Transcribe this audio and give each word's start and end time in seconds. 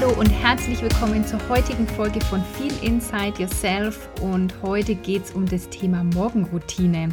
Hallo 0.00 0.12
und 0.16 0.30
herzlich 0.30 0.80
willkommen 0.80 1.26
zur 1.26 1.40
heutigen 1.48 1.84
Folge 1.88 2.20
von 2.20 2.40
Feel 2.54 2.72
Inside 2.82 3.42
Yourself 3.42 4.08
und 4.20 4.54
heute 4.62 4.94
geht 4.94 5.24
es 5.24 5.32
um 5.32 5.44
das 5.44 5.68
Thema 5.70 6.04
Morgenroutine. 6.04 7.08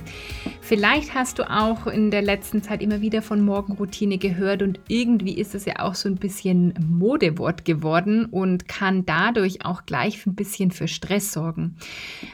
Vielleicht 0.68 1.14
hast 1.14 1.38
du 1.38 1.48
auch 1.48 1.86
in 1.86 2.10
der 2.10 2.24
letzten 2.24 2.64
Zeit 2.64 2.82
immer 2.82 3.00
wieder 3.00 3.22
von 3.22 3.40
Morgenroutine 3.40 4.18
gehört 4.18 4.64
und 4.64 4.80
irgendwie 4.88 5.38
ist 5.38 5.54
es 5.54 5.66
ja 5.66 5.76
auch 5.78 5.94
so 5.94 6.10
ein 6.10 6.16
bisschen 6.16 6.74
Modewort 6.80 7.66
geworden 7.66 8.26
und 8.26 8.68
kann 8.68 9.06
dadurch 9.06 9.64
auch 9.64 9.86
gleich 9.86 10.26
ein 10.26 10.34
bisschen 10.34 10.72
für 10.72 10.88
Stress 10.88 11.32
sorgen. 11.32 11.76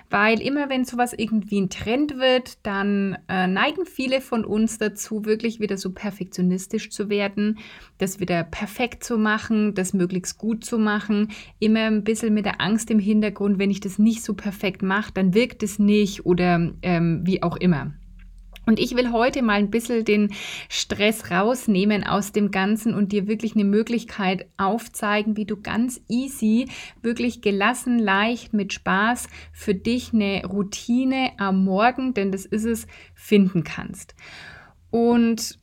Weil 0.10 0.40
immer 0.40 0.70
wenn 0.70 0.86
sowas 0.86 1.12
irgendwie 1.12 1.60
ein 1.60 1.70
Trend 1.70 2.20
wird, 2.20 2.66
dann 2.66 3.18
äh, 3.28 3.48
neigen 3.48 3.86
viele 3.86 4.22
von 4.22 4.46
uns 4.46 4.78
dazu, 4.78 5.26
wirklich 5.26 5.60
wieder 5.60 5.76
so 5.76 5.92
perfektionistisch 5.92 6.90
zu 6.90 7.10
werden, 7.10 7.60
das 7.98 8.22
wieder 8.22 8.46
perfekt 8.46 9.04
zu 9.04 9.18
machen, 9.18 9.74
das 9.74 9.92
möglichst 9.92 10.38
gut 10.38 10.64
zu 10.64 10.78
machen, 10.78 11.34
immer 11.60 11.82
ein 11.82 12.06
bisschen 12.06 12.34
mit 12.34 12.46
der 12.46 12.62
Angst 12.62 12.92
im 12.92 13.00
Hintergrund, 13.00 13.60
wenn 13.60 13.72
ich 13.72 13.82
das 13.82 14.00
nicht 14.00 14.24
so 14.24 14.36
perfekt 14.36 14.84
mache, 14.84 15.12
dann 15.14 15.34
wirkt 15.34 15.64
es 15.64 15.80
nicht 15.80 16.26
oder 16.26 16.72
ähm, 16.82 17.24
wie 17.26 17.44
auch 17.44 17.58
immer. 17.58 17.92
Und 18.66 18.80
ich 18.80 18.96
will 18.96 19.12
heute 19.12 19.42
mal 19.42 19.54
ein 19.54 19.72
bisschen 19.72 20.06
den 20.06 20.34
Stress 20.70 21.32
rausnehmen 21.32 22.04
aus 22.06 22.32
dem 22.32 22.52
Ganzen 22.52 22.94
und 22.94 23.12
dir 23.12 23.28
wirklich 23.28 23.56
eine 23.56 23.64
Möglichkeit 23.64 24.48
aufzeigen, 24.58 25.36
wie 25.36 25.46
du 25.46 25.58
ganz 25.58 26.00
easy, 26.08 26.68
wirklich 27.02 27.42
gelassen, 27.42 27.98
leicht, 27.98 28.54
mit 28.54 28.74
Spaß 28.74 29.28
für 29.52 29.74
dich 29.74 30.14
eine 30.14 30.46
Routine 30.46 31.32
am 31.38 31.64
Morgen, 31.64 32.14
denn 32.14 32.32
das 32.32 32.46
ist 32.46 32.66
es, 32.66 32.88
finden 33.16 33.64
kannst. 33.64 34.16
Und 34.92 35.58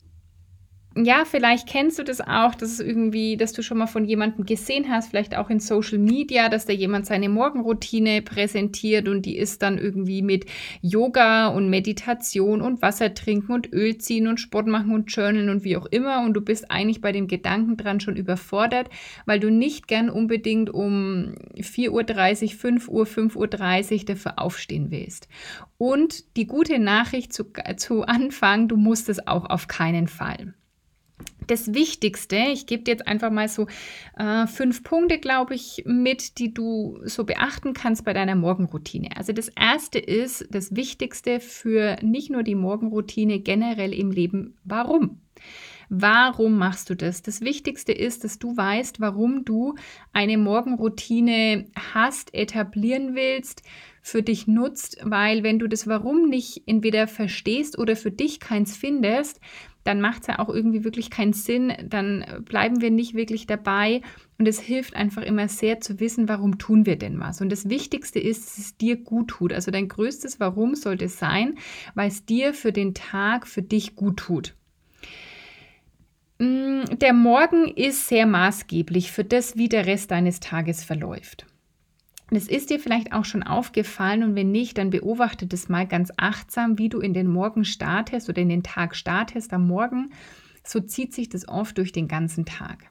ja, 1.05 1.23
vielleicht 1.25 1.67
kennst 1.67 1.99
du 1.99 2.03
das 2.03 2.19
auch, 2.19 2.55
dass 2.55 2.71
es 2.71 2.79
irgendwie, 2.79 3.37
dass 3.37 3.53
du 3.53 3.61
schon 3.61 3.77
mal 3.77 3.87
von 3.87 4.05
jemandem 4.05 4.45
gesehen 4.45 4.89
hast, 4.89 5.09
vielleicht 5.09 5.35
auch 5.37 5.49
in 5.49 5.59
Social 5.59 5.97
Media, 5.97 6.49
dass 6.49 6.65
da 6.65 6.73
jemand 6.73 7.05
seine 7.05 7.29
Morgenroutine 7.29 8.21
präsentiert 8.21 9.07
und 9.07 9.25
die 9.25 9.37
ist 9.37 9.61
dann 9.61 9.77
irgendwie 9.77 10.21
mit 10.21 10.45
Yoga 10.81 11.47
und 11.47 11.69
Meditation 11.69 12.61
und 12.61 12.81
Wasser 12.81 13.13
trinken 13.13 13.51
und 13.51 13.71
Öl 13.71 13.97
ziehen 13.97 14.27
und 14.27 14.39
Sport 14.39 14.67
machen 14.67 14.93
und 14.93 15.11
Journalen 15.11 15.49
und 15.49 15.63
wie 15.63 15.77
auch 15.77 15.85
immer 15.85 16.21
und 16.21 16.33
du 16.33 16.41
bist 16.41 16.71
eigentlich 16.71 17.01
bei 17.01 17.11
dem 17.11 17.27
Gedanken 17.27 17.77
dran 17.77 17.99
schon 17.99 18.15
überfordert, 18.15 18.89
weil 19.25 19.39
du 19.39 19.49
nicht 19.49 19.87
gern 19.87 20.09
unbedingt 20.09 20.69
um 20.69 21.35
4.30 21.55 22.43
Uhr, 22.43 22.49
5 22.49 22.87
Uhr, 22.87 23.05
5.30 23.05 23.99
Uhr 23.99 24.05
dafür 24.05 24.39
aufstehen 24.39 24.91
willst. 24.91 25.27
Und 25.77 26.35
die 26.35 26.45
gute 26.45 26.77
Nachricht 26.79 27.31
zu, 27.31 27.45
zu 27.77 28.03
Anfang, 28.03 28.67
du 28.67 28.75
musst 28.75 29.07
es 29.07 29.25
auch 29.27 29.49
auf 29.49 29.67
keinen 29.67 30.07
Fall 30.07 30.53
das 31.49 31.73
Wichtigste, 31.73 32.37
ich 32.53 32.67
gebe 32.67 32.83
dir 32.83 32.91
jetzt 32.91 33.07
einfach 33.07 33.31
mal 33.31 33.47
so 33.47 33.67
äh, 34.17 34.45
fünf 34.47 34.83
Punkte, 34.83 35.17
glaube 35.17 35.55
ich, 35.55 35.83
mit, 35.85 36.37
die 36.37 36.53
du 36.53 36.99
so 37.03 37.23
beachten 37.23 37.73
kannst 37.73 38.05
bei 38.05 38.13
deiner 38.13 38.35
Morgenroutine. 38.35 39.09
Also 39.17 39.33
das 39.33 39.49
erste 39.49 39.99
ist 39.99 40.47
das 40.51 40.75
Wichtigste 40.75 41.39
für 41.39 41.97
nicht 42.01 42.29
nur 42.29 42.43
die 42.43 42.55
Morgenroutine 42.55 43.39
generell 43.39 43.93
im 43.93 44.11
Leben. 44.11 44.57
Warum? 44.63 45.21
Warum 45.91 46.59
machst 46.59 46.91
du 46.91 46.95
das? 46.95 47.23
Das 47.23 47.41
Wichtigste 47.41 47.91
ist, 47.93 48.23
dass 48.23 48.37
du 48.37 48.55
weißt, 48.55 48.99
warum 48.99 49.43
du 49.43 49.73
eine 50.13 50.37
Morgenroutine 50.37 51.65
hast, 51.93 52.31
etablieren 52.35 53.15
willst, 53.15 53.63
für 54.03 54.21
dich 54.21 54.47
nutzt, 54.47 54.97
weil 55.03 55.43
wenn 55.43 55.57
du 55.57 55.67
das 55.67 55.87
Warum 55.87 56.29
nicht 56.29 56.63
entweder 56.67 57.07
verstehst 57.07 57.77
oder 57.77 57.95
für 57.95 58.11
dich 58.11 58.39
keins 58.39 58.77
findest, 58.77 59.39
dann 59.83 60.01
macht 60.01 60.21
es 60.21 60.27
ja 60.27 60.39
auch 60.39 60.49
irgendwie 60.49 60.83
wirklich 60.83 61.09
keinen 61.09 61.33
Sinn, 61.33 61.73
dann 61.83 62.25
bleiben 62.45 62.81
wir 62.81 62.91
nicht 62.91 63.15
wirklich 63.15 63.47
dabei 63.47 64.01
und 64.37 64.47
es 64.47 64.59
hilft 64.59 64.95
einfach 64.95 65.23
immer 65.23 65.47
sehr 65.47 65.79
zu 65.79 65.99
wissen, 65.99 66.29
warum 66.29 66.57
tun 66.57 66.85
wir 66.85 66.97
denn 66.97 67.19
was. 67.19 67.41
Und 67.41 67.49
das 67.49 67.69
Wichtigste 67.69 68.19
ist, 68.19 68.45
dass 68.45 68.57
es 68.57 68.77
dir 68.77 68.97
gut 68.97 69.29
tut. 69.29 69.53
Also 69.53 69.71
dein 69.71 69.87
größtes 69.87 70.39
Warum 70.39 70.75
sollte 70.75 71.05
es 71.05 71.19
sein, 71.19 71.57
weil 71.95 72.09
es 72.09 72.25
dir 72.25 72.53
für 72.53 72.71
den 72.71 72.93
Tag, 72.93 73.47
für 73.47 73.61
dich 73.61 73.95
gut 73.95 74.17
tut. 74.17 74.55
Mm, 76.39 76.83
der 77.01 77.13
Morgen 77.13 77.67
ist 77.67 78.07
sehr 78.07 78.25
maßgeblich 78.25 79.11
für 79.11 79.25
das, 79.25 79.57
wie 79.57 79.69
der 79.69 79.85
Rest 79.85 80.11
deines 80.11 80.39
Tages 80.39 80.83
verläuft. 80.83 81.45
Es 82.31 82.47
ist 82.47 82.69
dir 82.69 82.79
vielleicht 82.79 83.11
auch 83.11 83.25
schon 83.25 83.43
aufgefallen 83.43 84.23
und 84.23 84.35
wenn 84.35 84.51
nicht, 84.51 84.77
dann 84.77 84.91
beobachte 84.91 85.47
das 85.47 85.67
mal 85.67 85.87
ganz 85.87 86.11
achtsam, 86.17 86.77
wie 86.77 86.89
du 86.89 86.99
in 86.99 87.13
den 87.13 87.27
Morgen 87.27 87.65
startest 87.65 88.29
oder 88.29 88.41
in 88.41 88.49
den 88.49 88.63
Tag 88.63 88.95
startest 88.95 89.51
am 89.51 89.67
Morgen. 89.67 90.11
So 90.63 90.79
zieht 90.79 91.13
sich 91.13 91.29
das 91.29 91.47
oft 91.47 91.77
durch 91.77 91.91
den 91.91 92.07
ganzen 92.07 92.45
Tag. 92.45 92.89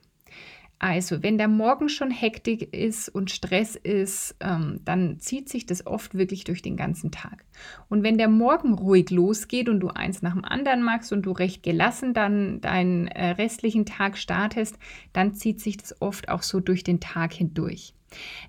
Also, 0.80 1.24
wenn 1.24 1.38
der 1.38 1.48
Morgen 1.48 1.88
schon 1.88 2.12
Hektik 2.12 2.72
ist 2.72 3.08
und 3.08 3.32
Stress 3.32 3.74
ist, 3.74 4.36
ähm, 4.38 4.80
dann 4.84 5.18
zieht 5.18 5.48
sich 5.48 5.66
das 5.66 5.84
oft 5.86 6.14
wirklich 6.14 6.44
durch 6.44 6.62
den 6.62 6.76
ganzen 6.76 7.10
Tag. 7.10 7.44
Und 7.88 8.04
wenn 8.04 8.16
der 8.16 8.28
Morgen 8.28 8.74
ruhig 8.74 9.10
losgeht 9.10 9.68
und 9.68 9.80
du 9.80 9.88
eins 9.88 10.22
nach 10.22 10.34
dem 10.34 10.44
anderen 10.44 10.82
machst 10.82 11.12
und 11.12 11.22
du 11.22 11.32
recht 11.32 11.64
gelassen 11.64 12.14
dann 12.14 12.60
deinen 12.60 13.08
äh, 13.08 13.30
restlichen 13.30 13.86
Tag 13.86 14.16
startest, 14.16 14.78
dann 15.12 15.34
zieht 15.34 15.60
sich 15.60 15.78
das 15.78 16.00
oft 16.00 16.28
auch 16.28 16.44
so 16.44 16.60
durch 16.60 16.84
den 16.84 17.00
Tag 17.00 17.32
hindurch. 17.32 17.94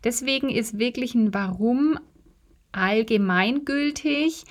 Deswegen 0.04 0.50
ist 0.50 0.80
wirklich 0.80 1.16
ein 1.16 1.34
Warum 1.34 2.00
allgemeingültig 2.72 4.46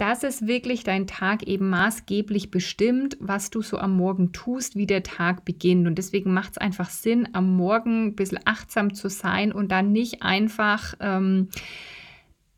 dass 0.00 0.22
es 0.22 0.46
wirklich 0.46 0.82
dein 0.82 1.06
Tag 1.06 1.42
eben 1.42 1.68
maßgeblich 1.68 2.50
bestimmt, 2.50 3.18
was 3.20 3.50
du 3.50 3.60
so 3.60 3.76
am 3.76 3.98
Morgen 3.98 4.32
tust, 4.32 4.74
wie 4.74 4.86
der 4.86 5.02
Tag 5.02 5.44
beginnt. 5.44 5.86
Und 5.86 5.98
deswegen 5.98 6.32
macht 6.32 6.52
es 6.52 6.58
einfach 6.58 6.88
Sinn, 6.88 7.28
am 7.34 7.54
Morgen 7.54 8.06
ein 8.06 8.16
bisschen 8.16 8.40
achtsam 8.46 8.94
zu 8.94 9.10
sein 9.10 9.52
und 9.52 9.70
dann 9.70 9.92
nicht 9.92 10.22
einfach 10.22 10.94
ähm, 11.00 11.50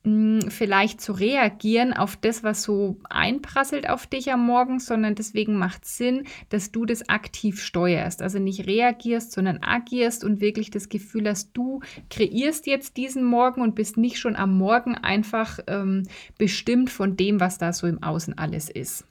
vielleicht 0.04 1.00
zu 1.00 1.12
reagieren 1.12 1.92
auf 1.92 2.16
das, 2.16 2.42
was 2.42 2.64
so 2.64 2.96
einprasselt 3.08 3.88
auf 3.88 4.08
dich 4.08 4.32
am 4.32 4.44
Morgen, 4.44 4.80
sondern 4.80 5.14
deswegen 5.14 5.56
macht 5.56 5.84
Sinn, 5.84 6.24
dass 6.48 6.72
du 6.72 6.84
das 6.84 7.08
aktiv 7.08 7.62
steuerst. 7.62 8.20
Also 8.20 8.40
nicht 8.40 8.66
reagierst, 8.66 9.30
sondern 9.30 9.62
agierst 9.62 10.24
und 10.24 10.40
wirklich 10.40 10.70
das 10.70 10.88
Gefühl 10.88 11.28
hast, 11.28 11.50
du 11.52 11.80
kreierst 12.10 12.66
jetzt 12.66 12.96
diesen 12.96 13.22
Morgen 13.22 13.62
und 13.62 13.76
bist 13.76 13.96
nicht 13.96 14.18
schon 14.18 14.34
am 14.34 14.58
Morgen 14.58 14.96
einfach 14.96 15.60
ähm, 15.68 16.02
bestimmt 16.36 16.90
von 16.90 17.16
dem, 17.16 17.38
was 17.38 17.58
da 17.58 17.72
so 17.72 17.86
im 17.86 18.02
Außen 18.02 18.36
alles 18.36 18.70
ist. 18.70 19.04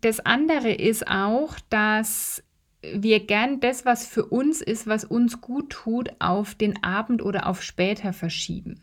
Das 0.00 0.18
andere 0.18 0.72
ist 0.72 1.06
auch, 1.06 1.54
dass 1.70 2.42
wir 2.94 3.20
gern 3.20 3.60
das, 3.60 3.84
was 3.84 4.06
für 4.06 4.26
uns 4.26 4.60
ist, 4.60 4.86
was 4.86 5.04
uns 5.04 5.40
gut 5.40 5.70
tut, 5.70 6.10
auf 6.18 6.54
den 6.54 6.82
Abend 6.82 7.22
oder 7.22 7.46
auf 7.46 7.62
später 7.62 8.12
verschieben. 8.12 8.80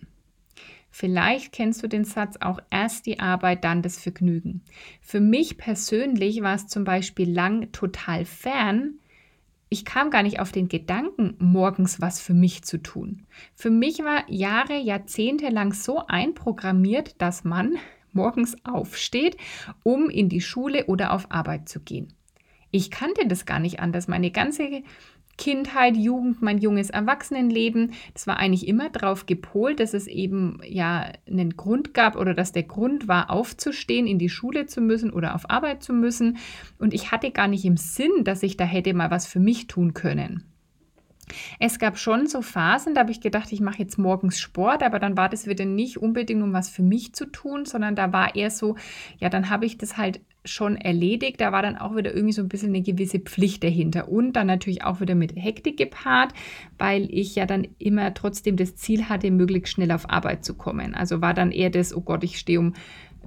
Vielleicht 0.93 1.53
kennst 1.53 1.81
du 1.81 1.87
den 1.87 2.03
Satz 2.03 2.35
auch 2.41 2.59
erst 2.69 3.05
die 3.05 3.19
Arbeit, 3.19 3.63
dann 3.63 3.81
das 3.81 3.97
Vergnügen. 3.97 4.61
Für 5.01 5.21
mich 5.21 5.57
persönlich 5.57 6.41
war 6.41 6.55
es 6.55 6.67
zum 6.67 6.83
Beispiel 6.83 7.31
lang 7.31 7.71
total 7.71 8.25
fern. 8.25 8.95
Ich 9.69 9.85
kam 9.85 10.09
gar 10.09 10.21
nicht 10.21 10.41
auf 10.41 10.51
den 10.51 10.67
Gedanken, 10.67 11.35
morgens 11.39 12.01
was 12.01 12.19
für 12.19 12.33
mich 12.33 12.63
zu 12.63 12.77
tun. 12.77 13.25
Für 13.55 13.69
mich 13.69 13.99
war 13.99 14.29
Jahre, 14.29 14.77
Jahrzehnte 14.77 15.47
lang 15.47 15.71
so 15.71 16.05
einprogrammiert, 16.05 17.21
dass 17.21 17.45
man 17.45 17.77
morgens 18.11 18.57
aufsteht, 18.65 19.37
um 19.83 20.09
in 20.09 20.27
die 20.27 20.41
Schule 20.41 20.87
oder 20.87 21.13
auf 21.13 21.31
Arbeit 21.31 21.69
zu 21.69 21.79
gehen. 21.79 22.13
Ich 22.71 22.89
kannte 22.89 23.27
das 23.27 23.45
gar 23.45 23.59
nicht 23.59 23.79
anders. 23.79 24.07
Meine 24.07 24.31
ganze 24.31 24.83
Kindheit, 25.37 25.95
Jugend, 25.97 26.41
mein 26.41 26.59
junges 26.59 26.89
Erwachsenenleben, 26.89 27.93
das 28.13 28.27
war 28.27 28.37
eigentlich 28.37 28.67
immer 28.67 28.89
darauf 28.89 29.25
gepolt, 29.25 29.79
dass 29.79 29.93
es 29.93 30.07
eben 30.07 30.59
ja 30.63 31.11
einen 31.27 31.57
Grund 31.57 31.93
gab 31.93 32.15
oder 32.15 32.33
dass 32.33 32.51
der 32.51 32.63
Grund 32.63 33.07
war, 33.07 33.29
aufzustehen, 33.29 34.07
in 34.07 34.19
die 34.19 34.29
Schule 34.29 34.67
zu 34.67 34.81
müssen 34.81 35.11
oder 35.11 35.33
auf 35.35 35.49
Arbeit 35.49 35.83
zu 35.83 35.93
müssen. 35.93 36.37
Und 36.77 36.93
ich 36.93 37.11
hatte 37.11 37.31
gar 37.31 37.47
nicht 37.47 37.65
im 37.65 37.77
Sinn, 37.77 38.23
dass 38.23 38.43
ich 38.43 38.57
da 38.57 38.65
hätte 38.65 38.93
mal 38.93 39.11
was 39.11 39.25
für 39.25 39.39
mich 39.39 39.67
tun 39.67 39.93
können. 39.93 40.43
Es 41.59 41.79
gab 41.79 41.97
schon 41.97 42.27
so 42.27 42.41
Phasen, 42.41 42.93
da 42.93 43.01
habe 43.01 43.11
ich 43.11 43.21
gedacht, 43.21 43.51
ich 43.51 43.61
mache 43.61 43.79
jetzt 43.79 43.97
morgens 43.97 44.39
Sport, 44.39 44.83
aber 44.83 44.99
dann 44.99 45.17
war 45.17 45.29
das 45.29 45.47
wieder 45.47 45.65
nicht 45.65 45.97
unbedingt 45.97 46.43
um 46.43 46.53
was 46.53 46.69
für 46.69 46.83
mich 46.83 47.13
zu 47.13 47.25
tun, 47.25 47.65
sondern 47.65 47.95
da 47.95 48.11
war 48.11 48.35
eher 48.35 48.51
so, 48.51 48.75
ja, 49.17 49.29
dann 49.29 49.49
habe 49.49 49.65
ich 49.65 49.77
das 49.77 49.97
halt 49.97 50.19
schon 50.45 50.77
erledigt. 50.77 51.39
Da 51.41 51.51
war 51.51 51.61
dann 51.61 51.77
auch 51.77 51.95
wieder 51.95 52.13
irgendwie 52.13 52.33
so 52.33 52.41
ein 52.41 52.49
bisschen 52.49 52.69
eine 52.69 52.81
gewisse 52.81 53.19
Pflicht 53.19 53.63
dahinter 53.63 54.09
und 54.09 54.33
dann 54.33 54.47
natürlich 54.47 54.83
auch 54.83 55.01
wieder 55.01 55.15
mit 55.15 55.35
Hektik 55.35 55.77
gepaart, 55.77 56.33
weil 56.77 57.07
ich 57.11 57.35
ja 57.35 57.45
dann 57.45 57.67
immer 57.77 58.13
trotzdem 58.13 58.57
das 58.57 58.75
Ziel 58.75 59.09
hatte, 59.09 59.31
möglichst 59.31 59.73
schnell 59.73 59.91
auf 59.91 60.09
Arbeit 60.09 60.43
zu 60.43 60.55
kommen. 60.55 60.95
Also 60.95 61.21
war 61.21 61.33
dann 61.33 61.51
eher 61.51 61.69
das, 61.69 61.95
oh 61.95 62.01
Gott, 62.01 62.23
ich 62.23 62.39
stehe 62.39 62.59
um 62.59 62.73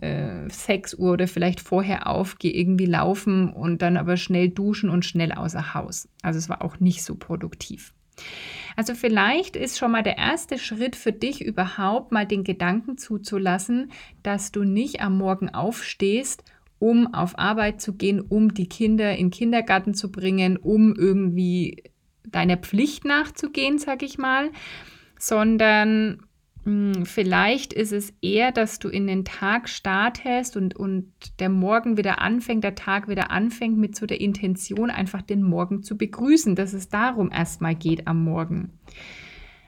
äh, 0.00 0.48
6 0.48 0.94
Uhr 0.94 1.12
oder 1.12 1.28
vielleicht 1.28 1.60
vorher 1.60 2.08
auf, 2.08 2.38
gehe 2.38 2.52
irgendwie 2.52 2.86
laufen 2.86 3.52
und 3.52 3.82
dann 3.82 3.96
aber 3.96 4.16
schnell 4.16 4.48
duschen 4.48 4.90
und 4.90 5.04
schnell 5.04 5.32
außer 5.32 5.74
Haus. 5.74 6.08
Also 6.22 6.38
es 6.38 6.48
war 6.48 6.62
auch 6.62 6.80
nicht 6.80 7.04
so 7.04 7.14
produktiv. 7.14 7.94
Also 8.76 8.94
vielleicht 8.94 9.56
ist 9.56 9.78
schon 9.78 9.92
mal 9.92 10.02
der 10.02 10.18
erste 10.18 10.58
Schritt 10.58 10.96
für 10.96 11.12
dich 11.12 11.44
überhaupt 11.44 12.12
mal 12.12 12.26
den 12.26 12.42
Gedanken 12.42 12.98
zuzulassen, 12.98 13.92
dass 14.22 14.50
du 14.50 14.64
nicht 14.64 15.00
am 15.00 15.16
Morgen 15.16 15.48
aufstehst, 15.48 16.42
um 16.84 17.14
auf 17.14 17.38
Arbeit 17.38 17.80
zu 17.80 17.94
gehen, 17.94 18.20
um 18.20 18.52
die 18.52 18.68
Kinder 18.68 19.12
in 19.12 19.28
den 19.28 19.30
Kindergarten 19.30 19.94
zu 19.94 20.12
bringen, 20.12 20.58
um 20.58 20.94
irgendwie 20.94 21.82
deiner 22.26 22.58
Pflicht 22.58 23.06
nachzugehen, 23.06 23.78
sag 23.78 24.02
ich 24.02 24.18
mal, 24.18 24.50
sondern 25.18 26.18
hm, 26.64 27.06
vielleicht 27.06 27.72
ist 27.72 27.92
es 27.92 28.12
eher, 28.20 28.52
dass 28.52 28.80
du 28.80 28.90
in 28.90 29.06
den 29.06 29.24
Tag 29.24 29.70
startest 29.70 30.58
und, 30.58 30.76
und 30.76 31.10
der 31.40 31.48
Morgen 31.48 31.96
wieder 31.96 32.20
anfängt, 32.20 32.64
der 32.64 32.74
Tag 32.74 33.08
wieder 33.08 33.30
anfängt 33.30 33.78
mit 33.78 33.96
so 33.96 34.04
der 34.04 34.20
Intention, 34.20 34.90
einfach 34.90 35.22
den 35.22 35.42
Morgen 35.42 35.82
zu 35.82 35.96
begrüßen, 35.96 36.54
dass 36.54 36.74
es 36.74 36.90
darum 36.90 37.32
erstmal 37.32 37.76
geht 37.76 38.06
am 38.06 38.22
Morgen. 38.22 38.78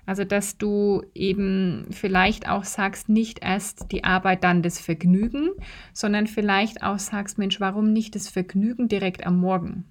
Also, 0.06 0.24
dass 0.24 0.56
du 0.56 1.02
eben 1.14 1.88
vielleicht 1.90 2.48
auch 2.48 2.64
sagst, 2.64 3.08
nicht 3.08 3.40
erst 3.42 3.90
die 3.90 4.04
Arbeit, 4.04 4.44
dann 4.44 4.62
das 4.62 4.78
Vergnügen, 4.78 5.50
sondern 5.92 6.28
vielleicht 6.28 6.82
auch 6.82 7.00
sagst, 7.00 7.38
Mensch, 7.38 7.60
warum 7.60 7.92
nicht 7.92 8.14
das 8.14 8.28
Vergnügen 8.28 8.88
direkt 8.88 9.26
am 9.26 9.38
Morgen? 9.38 9.84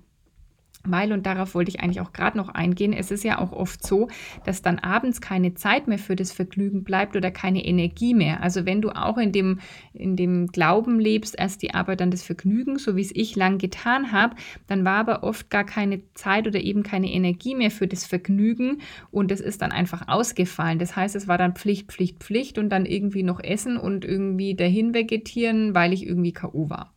Weil, 0.88 1.12
und 1.12 1.26
darauf 1.26 1.56
wollte 1.56 1.70
ich 1.70 1.82
eigentlich 1.82 2.02
auch 2.02 2.14
gerade 2.14 2.38
noch 2.38 2.50
eingehen, 2.50 2.94
es 2.94 3.12
ist 3.12 3.24
ja 3.24 3.40
auch 3.40 3.52
oft 3.52 3.86
so, 3.86 4.10
dass 4.46 4.62
dann 4.62 4.80
abends 4.80 5.22
keine 5.22 5.54
Zeit 5.54 5.88
mehr 5.88 6.00
für 6.00 6.16
das 6.16 6.32
Vergnügen 6.32 6.84
bleibt 6.84 7.16
oder 7.16 7.32
keine 7.32 7.66
Energie 7.66 8.14
mehr. 8.14 8.42
Also 8.42 8.66
wenn 8.66 8.82
du 8.82 8.90
auch 8.90 9.18
in 9.18 9.32
dem, 9.32 9.60
in 9.94 10.16
dem 10.16 10.48
Glauben 10.48 11.00
lebst, 11.00 11.36
erst 11.38 11.62
die 11.62 11.74
Arbeit, 11.74 12.00
dann 12.02 12.12
das 12.12 12.24
Vergnügen, 12.24 12.78
so 12.78 12.96
wie 12.96 13.02
es 13.02 13.12
ich 13.14 13.36
lang 13.36 13.58
getan 13.58 14.12
habe, 14.12 14.36
dann 14.68 14.86
war 14.86 14.98
aber 14.98 15.24
oft 15.24 15.50
gar 15.50 15.64
keine 15.64 16.02
Zeit 16.14 16.48
oder 16.48 16.62
eben 16.62 16.84
keine 16.84 17.12
Energie 17.12 17.56
mehr 17.56 17.72
für 17.72 17.88
das 17.88 18.06
Vergnügen 18.06 18.82
und 19.12 19.32
es 19.32 19.42
ist 19.42 19.62
dann 19.62 19.72
einfach 19.72 20.08
ausgefallen. 20.08 20.80
Das 20.80 20.96
heißt, 20.96 21.16
es 21.16 21.28
war 21.28 21.38
dann 21.38 21.56
Pflicht, 21.56 21.92
Pflicht, 21.92 22.20
Pflicht 22.20 22.58
und 22.58 22.70
dann 22.70 22.86
irgendwie 22.86 23.24
noch 23.24 23.44
essen 23.44 23.78
und 23.78 24.06
irgendwie 24.06 24.56
dahin 24.56 24.94
vegetieren, 24.94 25.74
weil 25.76 25.94
ich 25.94 26.06
irgendwie 26.06 26.34
K.O. 26.34 26.70
war. 26.70 26.94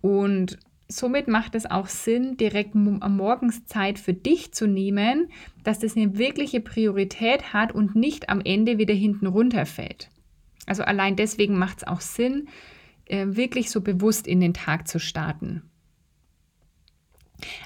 Und 0.00 0.58
somit 0.92 1.28
macht 1.28 1.54
es 1.54 1.70
auch 1.70 1.86
Sinn, 1.86 2.36
direkt 2.36 2.74
am 2.74 3.16
Morgenszeit 3.16 3.98
für 3.98 4.14
dich 4.14 4.52
zu 4.52 4.66
nehmen, 4.66 5.28
dass 5.64 5.80
das 5.80 5.96
eine 5.96 6.18
wirkliche 6.18 6.60
Priorität 6.60 7.52
hat 7.52 7.72
und 7.72 7.94
nicht 7.94 8.28
am 8.28 8.40
Ende 8.40 8.78
wieder 8.78 8.94
hinten 8.94 9.26
runterfällt. 9.26 10.10
Also 10.66 10.84
allein 10.84 11.16
deswegen 11.16 11.58
macht 11.58 11.78
es 11.78 11.86
auch 11.86 12.00
Sinn, 12.00 12.48
äh, 13.06 13.26
wirklich 13.28 13.70
so 13.70 13.80
bewusst 13.80 14.26
in 14.26 14.40
den 14.40 14.54
Tag 14.54 14.86
zu 14.86 15.00
starten. 15.00 15.62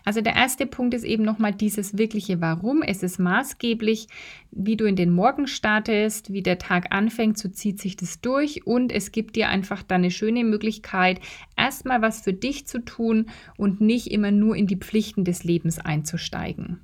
Also 0.05 0.21
der 0.21 0.35
erste 0.35 0.67
Punkt 0.67 0.95
ist 0.95 1.05
eben 1.05 1.25
nochmal 1.25 1.53
dieses 1.53 1.99
wirkliche 1.99 2.41
Warum. 2.41 2.83
Es 2.83 3.03
ist 3.03 3.19
maßgeblich, 3.19 4.09
wie 4.51 4.77
du 4.77 4.85
in 4.85 4.97
den 4.97 5.11
Morgen 5.11 5.47
startest, 5.47 6.33
wie 6.33 6.43
der 6.43 6.59
Tag 6.59 6.95
anfängt, 6.95 7.39
so 7.39 7.49
zieht 7.49 7.81
sich 7.81 7.97
das 7.97 8.21
durch 8.21 8.67
und 8.67 8.93
es 8.93 9.13
gibt 9.13 9.37
dir 9.37 9.49
einfach 9.49 9.83
dann 9.83 10.03
eine 10.03 10.11
schöne 10.11 10.45
Möglichkeit, 10.45 11.21
erstmal 11.57 12.03
was 12.03 12.23
für 12.23 12.33
dich 12.33 12.67
zu 12.67 12.85
tun 12.85 13.27
und 13.57 13.81
nicht 13.81 14.11
immer 14.11 14.31
nur 14.31 14.57
in 14.57 14.67
die 14.67 14.77
Pflichten 14.77 15.25
des 15.25 15.45
Lebens 15.45 15.79
einzusteigen. 15.79 16.81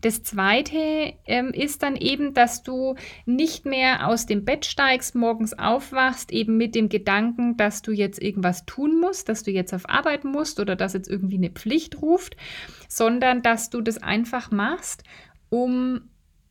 Das 0.00 0.22
zweite 0.22 1.14
ähm, 1.26 1.50
ist 1.52 1.82
dann 1.82 1.96
eben, 1.96 2.34
dass 2.34 2.62
du 2.62 2.94
nicht 3.24 3.66
mehr 3.66 4.08
aus 4.08 4.26
dem 4.26 4.44
Bett 4.44 4.64
steigst, 4.66 5.14
morgens 5.14 5.58
aufwachst, 5.58 6.32
eben 6.32 6.56
mit 6.56 6.74
dem 6.74 6.88
Gedanken, 6.88 7.56
dass 7.56 7.82
du 7.82 7.92
jetzt 7.92 8.22
irgendwas 8.22 8.66
tun 8.66 9.00
musst, 9.00 9.28
dass 9.28 9.42
du 9.42 9.50
jetzt 9.50 9.72
auf 9.74 9.88
Arbeit 9.88 10.24
musst 10.24 10.60
oder 10.60 10.76
dass 10.76 10.92
jetzt 10.92 11.08
irgendwie 11.08 11.36
eine 11.36 11.50
Pflicht 11.50 12.02
ruft, 12.02 12.36
sondern 12.88 13.42
dass 13.42 13.70
du 13.70 13.80
das 13.80 14.02
einfach 14.02 14.50
machst, 14.50 15.02
um 15.48 16.02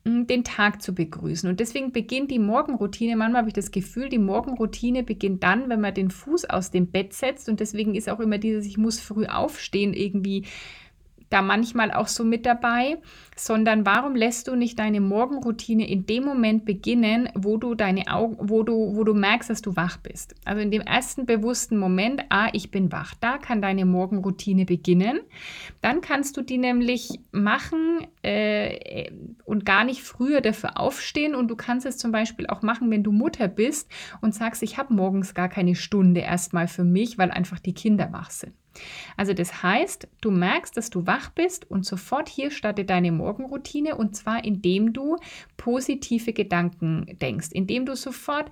hm, 0.05 0.27
den 0.27 0.43
Tag 0.43 0.81
zu 0.81 0.93
begrüßen. 0.93 1.49
Und 1.49 1.59
deswegen 1.59 1.91
beginnt 1.91 2.29
die 2.31 2.39
Morgenroutine, 2.39 3.15
manchmal 3.15 3.39
habe 3.39 3.49
ich 3.49 3.55
das 3.55 3.71
Gefühl, 3.71 4.09
die 4.09 4.19
Morgenroutine 4.19 5.03
beginnt 5.03 5.43
dann, 5.43 5.67
wenn 5.69 5.81
man 5.81 5.93
den 5.93 6.11
Fuß 6.11 6.45
aus 6.45 6.71
dem 6.71 6.91
Bett 6.91 7.13
setzt. 7.13 7.49
Und 7.49 7.59
deswegen 7.59 7.95
ist 7.95 8.09
auch 8.09 8.19
immer 8.19 8.37
dieses, 8.37 8.65
ich 8.65 8.77
muss 8.77 8.99
früh 8.99 9.25
aufstehen, 9.25 9.93
irgendwie 9.93 10.45
da 11.29 11.41
manchmal 11.41 11.91
auch 11.91 12.07
so 12.07 12.23
mit 12.23 12.45
dabei, 12.45 12.97
sondern 13.35 13.85
warum 13.85 14.15
lässt 14.15 14.47
du 14.47 14.55
nicht 14.55 14.79
deine 14.79 15.01
Morgenroutine 15.01 15.89
in 15.89 16.05
dem 16.05 16.23
Moment 16.23 16.65
beginnen, 16.65 17.29
wo 17.35 17.57
du 17.57 17.75
deine 17.75 18.07
Augen, 18.07 18.37
wo 18.39 18.63
du, 18.63 18.95
wo 18.95 19.03
du 19.03 19.13
merkst, 19.13 19.49
dass 19.49 19.61
du 19.61 19.75
wach 19.75 19.97
bist. 19.97 20.35
Also 20.45 20.61
in 20.61 20.71
dem 20.71 20.81
ersten 20.81 21.25
bewussten 21.25 21.77
Moment, 21.77 22.23
ah, 22.29 22.49
ich 22.53 22.71
bin 22.71 22.91
wach. 22.91 23.13
Da 23.19 23.37
kann 23.37 23.61
deine 23.61 23.85
Morgenroutine 23.85 24.65
beginnen. 24.65 25.19
Dann 25.81 26.01
kannst 26.01 26.37
du 26.37 26.41
die 26.41 26.57
nämlich 26.57 27.19
machen 27.31 28.07
äh, 28.21 29.11
und 29.43 29.65
gar 29.65 29.83
nicht 29.83 30.01
früher 30.01 30.41
dafür 30.41 30.79
aufstehen. 30.79 31.35
Und 31.35 31.49
du 31.49 31.55
kannst 31.55 31.85
es 31.85 31.97
zum 31.97 32.11
Beispiel 32.11 32.47
auch 32.47 32.61
machen, 32.61 32.89
wenn 32.91 33.03
du 33.03 33.11
Mutter 33.11 33.47
bist 33.47 33.91
und 34.21 34.33
sagst, 34.33 34.63
ich 34.63 34.77
habe 34.77 34.93
morgens 34.93 35.33
gar 35.33 35.49
keine 35.49 35.75
Stunde 35.75 36.21
erstmal 36.21 36.67
für 36.67 36.83
mich, 36.83 37.17
weil 37.17 37.31
einfach 37.31 37.59
die 37.59 37.73
Kinder 37.73 38.11
wach 38.11 38.31
sind. 38.31 38.53
Also 39.17 39.33
das 39.33 39.63
heißt, 39.63 40.07
du 40.21 40.31
merkst, 40.31 40.75
dass 40.75 40.89
du 40.89 41.07
wach 41.07 41.29
bist 41.29 41.69
und 41.69 41.85
sofort 41.85 42.29
hier 42.29 42.51
startet 42.51 42.89
deine 42.89 43.11
Morgenroutine 43.11 43.95
und 43.95 44.15
zwar 44.15 44.43
indem 44.43 44.93
du 44.93 45.17
positive 45.57 46.33
Gedanken 46.33 47.17
denkst, 47.21 47.49
indem 47.51 47.85
du 47.85 47.95
sofort 47.95 48.49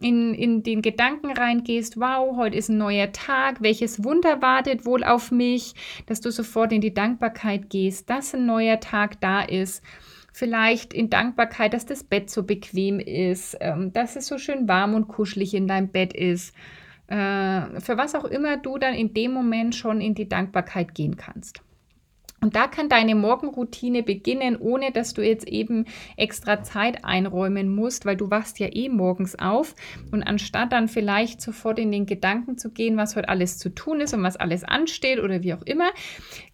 in, 0.00 0.34
in 0.34 0.62
den 0.62 0.82
Gedanken 0.82 1.30
reingehst, 1.30 1.98
wow, 1.98 2.36
heute 2.36 2.56
ist 2.56 2.68
ein 2.68 2.78
neuer 2.78 3.12
Tag, 3.12 3.62
welches 3.62 4.04
Wunder 4.04 4.42
wartet 4.42 4.84
wohl 4.84 5.02
auf 5.02 5.30
mich, 5.30 5.74
dass 6.06 6.20
du 6.20 6.30
sofort 6.30 6.72
in 6.72 6.82
die 6.82 6.92
Dankbarkeit 6.92 7.70
gehst, 7.70 8.10
dass 8.10 8.34
ein 8.34 8.46
neuer 8.46 8.80
Tag 8.80 9.20
da 9.20 9.42
ist 9.42 9.82
vielleicht 10.32 10.92
in 10.92 11.08
Dankbarkeit, 11.08 11.72
dass 11.72 11.86
das 11.86 12.04
Bett 12.04 12.28
so 12.28 12.42
bequem 12.42 13.00
ist, 13.00 13.56
ähm, 13.60 13.94
dass 13.94 14.16
es 14.16 14.26
so 14.26 14.36
schön 14.36 14.68
warm 14.68 14.92
und 14.92 15.08
kuschelig 15.08 15.54
in 15.54 15.66
deinem 15.66 15.88
Bett 15.88 16.12
ist 16.12 16.54
äh, 17.08 17.80
für 17.80 17.96
was 17.96 18.14
auch 18.14 18.24
immer 18.24 18.56
du 18.56 18.78
dann 18.78 18.94
in 18.94 19.14
dem 19.14 19.32
Moment 19.32 19.74
schon 19.74 20.00
in 20.00 20.14
die 20.14 20.28
Dankbarkeit 20.28 20.94
gehen 20.94 21.16
kannst. 21.16 21.62
Und 22.40 22.54
da 22.54 22.66
kann 22.68 22.88
deine 22.88 23.14
Morgenroutine 23.14 24.02
beginnen, 24.02 24.56
ohne 24.56 24.92
dass 24.92 25.14
du 25.14 25.22
jetzt 25.22 25.48
eben 25.48 25.86
extra 26.16 26.62
Zeit 26.62 27.04
einräumen 27.04 27.74
musst, 27.74 28.04
weil 28.04 28.16
du 28.16 28.30
wachst 28.30 28.58
ja 28.58 28.68
eh 28.70 28.88
morgens 28.88 29.38
auf. 29.38 29.74
Und 30.12 30.22
anstatt 30.22 30.72
dann 30.72 30.88
vielleicht 30.88 31.40
sofort 31.40 31.78
in 31.78 31.90
den 31.90 32.06
Gedanken 32.06 32.58
zu 32.58 32.70
gehen, 32.70 32.96
was 32.96 33.16
heute 33.16 33.30
alles 33.30 33.58
zu 33.58 33.70
tun 33.70 34.00
ist 34.00 34.12
und 34.12 34.22
was 34.22 34.36
alles 34.36 34.64
ansteht 34.64 35.18
oder 35.18 35.42
wie 35.42 35.54
auch 35.54 35.62
immer, 35.62 35.90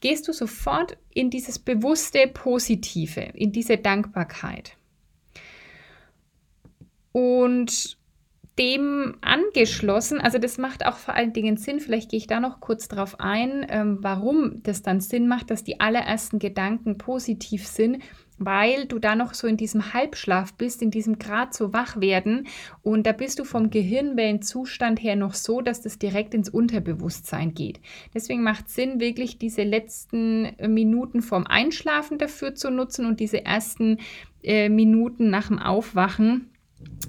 gehst 0.01 0.29
du 0.29 0.33
sofort 0.33 0.97
in 1.13 1.31
dieses 1.31 1.59
bewusste 1.59 2.29
Positive, 2.29 3.21
in 3.35 3.51
diese 3.51 3.77
Dankbarkeit. 3.77 4.77
Und 7.11 7.99
dem 8.63 9.17
angeschlossen, 9.23 10.21
also 10.21 10.39
das 10.39 10.57
macht 10.57 10.87
auch 10.87 10.97
vor 10.97 11.15
allen 11.15 11.33
Dingen 11.33 11.57
Sinn, 11.57 11.81
vielleicht 11.81 12.13
gehe 12.13 12.19
ich 12.19 12.29
da 12.29 12.39
noch 12.39 12.61
kurz 12.61 12.87
drauf 12.87 13.19
ein, 13.19 13.67
ähm, 13.69 13.99
warum 14.03 14.63
das 14.63 14.83
dann 14.83 15.01
Sinn 15.01 15.27
macht, 15.27 15.51
dass 15.51 15.65
die 15.65 15.81
allerersten 15.81 16.39
Gedanken 16.39 16.97
positiv 16.97 17.67
sind, 17.67 17.99
weil 18.39 18.87
du 18.87 19.01
da 19.01 19.17
noch 19.17 19.35
so 19.35 19.49
in 19.49 19.57
diesem 19.57 19.93
Halbschlaf 19.93 20.55
bist, 20.55 20.81
in 20.81 20.93
diesem 20.93 21.19
Grad 21.19 21.55
so 21.55 21.73
wach 21.73 22.01
werden. 22.01 22.47
Und 22.83 23.05
da 23.05 23.13
bist 23.13 23.41
du 23.41 23.45
vom 23.45 23.71
Gehirnwellenzustand 23.71 25.03
her 25.03 25.17
noch 25.17 25.35
so, 25.35 25.61
dass 25.61 25.83
das 25.83 25.99
direkt 25.99 26.33
ins 26.33 26.49
Unterbewusstsein 26.49 27.55
geht. 27.55 27.81
Deswegen 28.15 28.45
macht 28.45 28.69
Sinn, 28.69 29.01
wirklich 29.01 29.39
diese 29.39 29.65
letzten 29.65 30.45
äh, 30.45 30.69
Minuten 30.69 31.21
vorm 31.21 31.47
Einschlafen 31.49 32.19
dafür 32.19 32.55
zu 32.55 32.71
nutzen 32.71 33.07
und 33.07 33.19
diese 33.19 33.45
ersten 33.45 33.99
äh, 34.45 34.69
Minuten 34.69 35.31
nach 35.31 35.49
dem 35.49 35.59
Aufwachen 35.59 36.52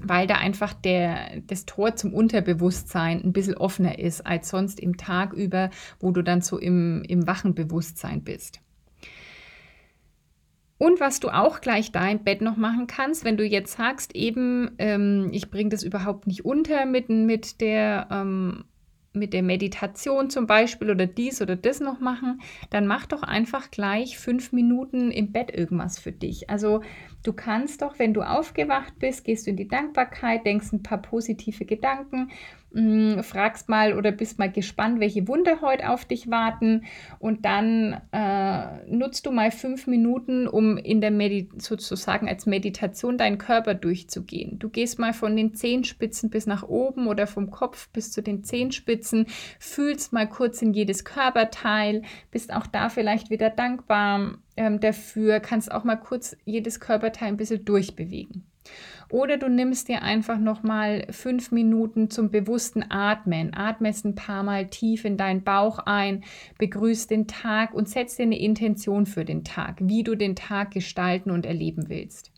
weil 0.01 0.27
da 0.27 0.36
einfach 0.36 0.74
der, 0.74 1.42
das 1.48 1.65
Tor 1.65 1.96
zum 1.96 2.13
Unterbewusstsein 2.13 3.22
ein 3.24 3.34
bisschen 3.34 3.56
offener 3.56 4.00
ist 4.00 4.25
als 4.25 4.50
sonst 4.50 4.80
im 4.80 4.98
Tag 4.98 5.34
über, 5.34 5.70
wo 6.00 6.12
du 6.12 6.22
dann 6.22 6.42
so 6.42 6.58
im, 6.58 7.03
im 7.08 7.25
wachen 7.27 7.56
Bewusstsein 7.56 8.24
bist. 8.24 8.60
Und 10.77 11.00
was 11.00 11.22
du 11.22 11.30
auch 11.30 11.62
gleich 11.62 11.92
da 11.94 12.10
im 12.10 12.24
Bett 12.24 12.42
noch 12.42 12.58
machen 12.58 12.88
kannst, 12.88 13.24
wenn 13.24 13.38
du 13.38 13.46
jetzt 13.46 13.77
sagst, 13.77 14.15
eben, 14.15 14.72
ähm, 14.80 15.30
ich 15.32 15.50
bringe 15.50 15.70
das 15.70 15.84
überhaupt 15.84 16.27
nicht 16.27 16.44
unter 16.44 16.86
mit, 16.86 17.08
mit 17.10 17.62
der 17.62 18.08
ähm, 18.12 18.65
mit 19.13 19.34
der 19.34 19.44
Meditation 19.44 20.30
zum 20.30 20.48
Beispiel 20.48 20.89
oder 20.89 21.06
dies 21.06 21.42
oder 21.42 21.56
das 21.56 21.80
noch 21.80 22.00
machen, 22.00 22.42
dann 22.72 22.88
mach 22.88 23.06
doch 23.06 23.22
einfach 23.22 23.70
gleich 23.70 24.18
fünf 24.18 24.51
Minuten 24.51 25.12
im 25.12 25.32
Bett 25.32 25.56
irgendwas 25.56 26.00
für 26.00 26.12
dich. 26.12 26.50
Also 26.50 26.82
Du 27.24 27.32
kannst 27.32 27.82
doch, 27.82 28.00
wenn 28.00 28.13
du 28.13 28.22
aufgewacht 28.22 29.00
bist, 29.00 29.24
gehst 29.24 29.48
du 29.48 29.51
in 29.51 29.56
die 29.56 29.68
Dankbarkeit, 29.70 30.46
denkst 30.46 30.74
ein 30.74 30.84
paar 30.84 31.01
positive 31.01 31.63
Gedanken, 31.63 32.32
mm, 32.74 33.22
fragst 33.22 33.70
mal 33.70 33.98
oder 33.98 34.12
bist 34.12 34.39
mal 34.39 34.51
gespannt, 34.51 35.00
welche 35.00 35.25
Wunder 35.30 35.62
heute 35.62 35.89
auf 35.89 36.03
dich 36.03 36.30
warten 36.30 36.84
und 37.20 37.46
dann 37.46 38.01
äh, 38.12 38.86
nutzt 38.94 39.25
du 39.25 39.32
mal 39.32 39.51
fünf 39.51 39.88
Minuten, 39.88 40.50
um 40.50 40.77
in 40.77 41.00
der 41.00 41.12
Medi 41.12 41.50
sozusagen 41.58 42.27
als 42.27 42.46
Meditation 42.46 43.18
deinen 43.18 43.38
Körper 43.38 43.74
durchzugehen. 43.74 44.60
Du 44.60 44.70
gehst 44.70 45.00
mal 45.00 45.13
von 45.13 45.38
den 45.38 45.53
Zehenspitzen 45.56 46.30
bis 46.30 46.46
nach 46.46 46.63
oben 46.63 47.08
oder 47.08 47.25
vom 47.25 47.51
Kopf 47.51 47.88
bis 47.89 48.12
zu 48.12 48.22
den 48.22 48.44
Zehenspitzen, 48.44 49.27
fühlst 49.60 50.12
mal 50.12 50.27
kurz 50.27 50.62
in 50.62 50.74
jedes 50.74 51.06
Körperteil, 51.06 52.01
bist 52.32 52.53
auch 52.53 52.68
da 52.68 52.89
vielleicht 52.89 53.30
wieder 53.30 53.50
dankbar 53.50 54.39
ähm, 54.57 54.79
dafür, 54.79 55.39
kannst 55.39 55.72
auch 55.72 55.83
mal 55.83 55.95
kurz 55.95 56.36
jedes 56.45 56.79
Körperteil 56.79 57.29
ein 57.29 57.38
bisschen 57.38 57.65
durchbewegen. 57.65 58.45
Oder 59.10 59.38
du 59.38 59.50
nimmst 59.50 59.89
dir 59.89 60.01
einfach 60.01 60.39
nochmal 60.39 61.05
fünf 61.12 61.51
Minuten 61.51 62.10
zum 62.10 62.31
bewussten 62.31 62.83
Atmen. 62.89 63.53
Atmest 63.53 64.05
ein 64.05 64.15
paar 64.15 64.43
Mal 64.43 64.67
tief 64.67 65.05
in 65.05 65.17
deinen 65.17 65.43
Bauch 65.43 65.79
ein, 65.79 66.24
begrüßt 66.57 67.12
den 67.12 67.27
Tag 67.27 67.74
und 67.74 67.89
setzt 67.89 68.17
dir 68.17 68.24
eine 68.24 68.39
Intention 68.39 69.05
für 69.05 69.25
den 69.25 69.43
Tag, 69.43 69.77
wie 69.81 70.03
du 70.03 70.15
den 70.15 70.36
Tag 70.36 70.72
gestalten 70.72 71.29
und 71.29 71.45
erleben 71.45 71.89
willst. 71.89 72.32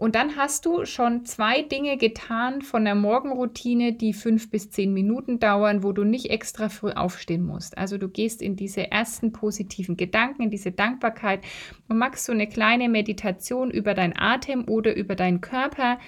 Und 0.00 0.14
dann 0.14 0.36
hast 0.36 0.64
du 0.64 0.86
schon 0.86 1.26
zwei 1.26 1.60
Dinge 1.60 1.98
getan 1.98 2.62
von 2.62 2.86
der 2.86 2.94
Morgenroutine, 2.94 3.92
die 3.92 4.14
fünf 4.14 4.50
bis 4.50 4.70
zehn 4.70 4.94
Minuten 4.94 5.40
dauern, 5.40 5.82
wo 5.82 5.92
du 5.92 6.04
nicht 6.04 6.30
extra 6.30 6.70
früh 6.70 6.92
aufstehen 6.92 7.44
musst. 7.44 7.76
Also 7.76 7.98
du 7.98 8.08
gehst 8.08 8.40
in 8.40 8.56
diese 8.56 8.90
ersten 8.90 9.32
positiven 9.32 9.98
Gedanken, 9.98 10.44
in 10.44 10.50
diese 10.50 10.72
Dankbarkeit 10.72 11.40
und 11.86 11.98
machst 11.98 12.24
so 12.24 12.32
eine 12.32 12.48
kleine 12.48 12.88
Meditation 12.88 13.70
über 13.70 13.92
deinen 13.92 14.14
Atem 14.16 14.66
oder 14.66 14.96
über 14.96 15.16
deinen 15.16 15.42
Körper 15.42 15.98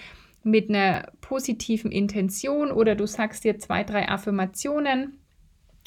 mit 0.42 0.70
einer 0.70 1.12
positiven 1.20 1.92
Intention 1.92 2.72
oder 2.72 2.94
du 2.94 3.06
sagst 3.06 3.44
dir 3.44 3.58
zwei, 3.58 3.84
drei 3.84 4.08
Affirmationen. 4.08 5.18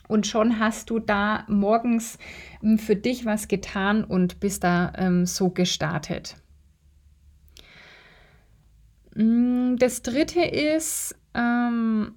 Und 0.08 0.28
schon 0.28 0.60
hast 0.60 0.92
du 0.92 1.00
da 1.00 1.44
morgens 1.48 2.20
hm, 2.60 2.78
für 2.78 2.96
dich 2.96 3.26
was 3.26 3.48
getan 3.48 4.04
und 4.04 4.40
bist 4.40 4.64
da 4.64 4.94
ähm, 4.96 5.26
so 5.26 5.50
gestartet. 5.50 6.36
Mm, 9.16 9.78
das 9.78 10.02
dritte 10.02 10.42
ist, 10.42 11.16
ähm, 11.34 12.16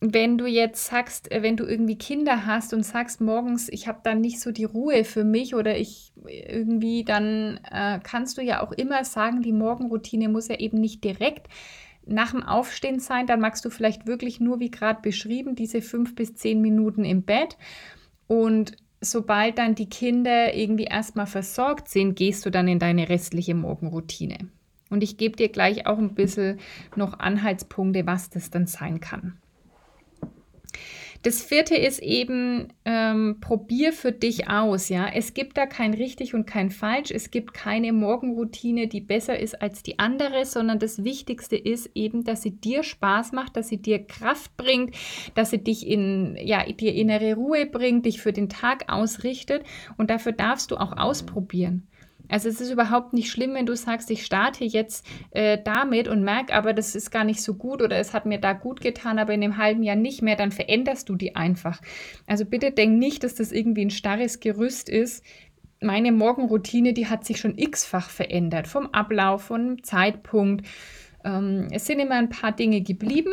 wenn 0.00 0.38
du 0.38 0.46
jetzt 0.46 0.86
sagst, 0.86 1.30
äh, 1.30 1.42
wenn 1.42 1.56
du 1.56 1.64
irgendwie 1.64 1.98
Kinder 1.98 2.46
hast 2.46 2.72
und 2.74 2.84
sagst 2.84 3.20
morgens, 3.20 3.68
ich 3.68 3.86
habe 3.86 4.00
dann 4.02 4.20
nicht 4.20 4.40
so 4.40 4.50
die 4.50 4.64
Ruhe 4.64 5.04
für 5.04 5.24
mich 5.24 5.54
oder 5.54 5.76
ich 5.78 6.12
irgendwie, 6.26 7.04
dann 7.04 7.60
äh, 7.70 8.00
kannst 8.02 8.38
du 8.38 8.42
ja 8.42 8.62
auch 8.62 8.72
immer 8.72 9.04
sagen, 9.04 9.42
die 9.42 9.52
Morgenroutine 9.52 10.28
muss 10.28 10.48
ja 10.48 10.58
eben 10.58 10.80
nicht 10.80 11.04
direkt 11.04 11.48
nach 12.06 12.32
dem 12.32 12.42
Aufstehen 12.42 12.98
sein. 12.98 13.26
Dann 13.26 13.40
magst 13.40 13.64
du 13.64 13.70
vielleicht 13.70 14.06
wirklich 14.06 14.40
nur, 14.40 14.58
wie 14.58 14.70
gerade 14.70 15.02
beschrieben, 15.02 15.54
diese 15.54 15.82
fünf 15.82 16.14
bis 16.14 16.34
zehn 16.34 16.60
Minuten 16.60 17.04
im 17.04 17.22
Bett. 17.22 17.56
Und 18.26 18.72
sobald 19.00 19.58
dann 19.58 19.74
die 19.74 19.88
Kinder 19.88 20.54
irgendwie 20.54 20.84
erstmal 20.84 21.26
versorgt 21.26 21.88
sind, 21.88 22.16
gehst 22.16 22.44
du 22.46 22.50
dann 22.50 22.68
in 22.68 22.78
deine 22.78 23.08
restliche 23.08 23.54
Morgenroutine. 23.54 24.48
Und 24.90 25.02
ich 25.02 25.16
gebe 25.16 25.36
dir 25.36 25.48
gleich 25.48 25.86
auch 25.86 25.98
ein 25.98 26.14
bisschen 26.14 26.58
noch 26.96 27.18
Anhaltspunkte, 27.18 28.06
was 28.06 28.28
das 28.28 28.50
dann 28.50 28.66
sein 28.66 29.00
kann. 29.00 29.38
Das 31.22 31.42
vierte 31.42 31.76
ist 31.76 32.00
eben, 32.00 32.68
ähm, 32.86 33.36
probier 33.42 33.92
für 33.92 34.10
dich 34.10 34.48
aus, 34.48 34.88
ja. 34.88 35.06
Es 35.06 35.34
gibt 35.34 35.58
da 35.58 35.66
kein 35.66 35.92
richtig 35.92 36.32
und 36.32 36.46
kein 36.46 36.70
falsch. 36.70 37.10
Es 37.10 37.30
gibt 37.30 37.52
keine 37.52 37.92
Morgenroutine, 37.92 38.86
die 38.88 39.02
besser 39.02 39.38
ist 39.38 39.60
als 39.60 39.82
die 39.82 39.98
andere, 39.98 40.46
sondern 40.46 40.78
das 40.78 41.04
Wichtigste 41.04 41.56
ist 41.56 41.90
eben, 41.94 42.24
dass 42.24 42.40
sie 42.40 42.52
dir 42.52 42.82
Spaß 42.82 43.32
macht, 43.32 43.58
dass 43.58 43.68
sie 43.68 43.82
dir 43.82 44.06
Kraft 44.06 44.56
bringt, 44.56 44.94
dass 45.34 45.50
sie 45.50 45.62
dich 45.62 45.86
in, 45.86 46.38
ja, 46.40 46.64
dir 46.64 46.94
innere 46.94 47.34
Ruhe 47.34 47.66
bringt, 47.66 48.06
dich 48.06 48.22
für 48.22 48.32
den 48.32 48.48
Tag 48.48 48.90
ausrichtet. 48.90 49.64
Und 49.98 50.08
dafür 50.08 50.32
darfst 50.32 50.70
du 50.70 50.76
auch 50.78 50.96
ausprobieren. 50.96 51.86
Also 52.30 52.48
es 52.48 52.60
ist 52.60 52.70
überhaupt 52.70 53.12
nicht 53.12 53.30
schlimm, 53.30 53.54
wenn 53.54 53.66
du 53.66 53.76
sagst, 53.76 54.10
ich 54.10 54.24
starte 54.24 54.64
jetzt 54.64 55.04
äh, 55.32 55.58
damit 55.62 56.08
und 56.08 56.22
merke, 56.22 56.54
aber 56.54 56.72
das 56.72 56.94
ist 56.94 57.10
gar 57.10 57.24
nicht 57.24 57.42
so 57.42 57.54
gut 57.54 57.82
oder 57.82 57.96
es 57.98 58.14
hat 58.14 58.26
mir 58.26 58.38
da 58.38 58.52
gut 58.52 58.80
getan, 58.80 59.18
aber 59.18 59.34
in 59.34 59.42
einem 59.42 59.56
halben 59.56 59.82
Jahr 59.82 59.96
nicht 59.96 60.22
mehr, 60.22 60.36
dann 60.36 60.52
veränderst 60.52 61.08
du 61.08 61.16
die 61.16 61.36
einfach. 61.36 61.80
Also 62.26 62.44
bitte 62.44 62.70
denk 62.70 62.98
nicht, 62.98 63.24
dass 63.24 63.34
das 63.34 63.52
irgendwie 63.52 63.84
ein 63.84 63.90
starres 63.90 64.40
Gerüst 64.40 64.88
ist. 64.88 65.24
Meine 65.80 66.12
Morgenroutine, 66.12 66.92
die 66.92 67.08
hat 67.08 67.24
sich 67.24 67.40
schon 67.40 67.58
x-fach 67.58 68.10
verändert, 68.10 68.68
vom 68.68 68.86
Ablauf, 68.88 69.42
vom 69.44 69.82
Zeitpunkt. 69.82 70.66
Ähm, 71.24 71.68
es 71.72 71.86
sind 71.86 71.98
immer 71.98 72.16
ein 72.16 72.28
paar 72.28 72.52
Dinge 72.52 72.82
geblieben, 72.82 73.32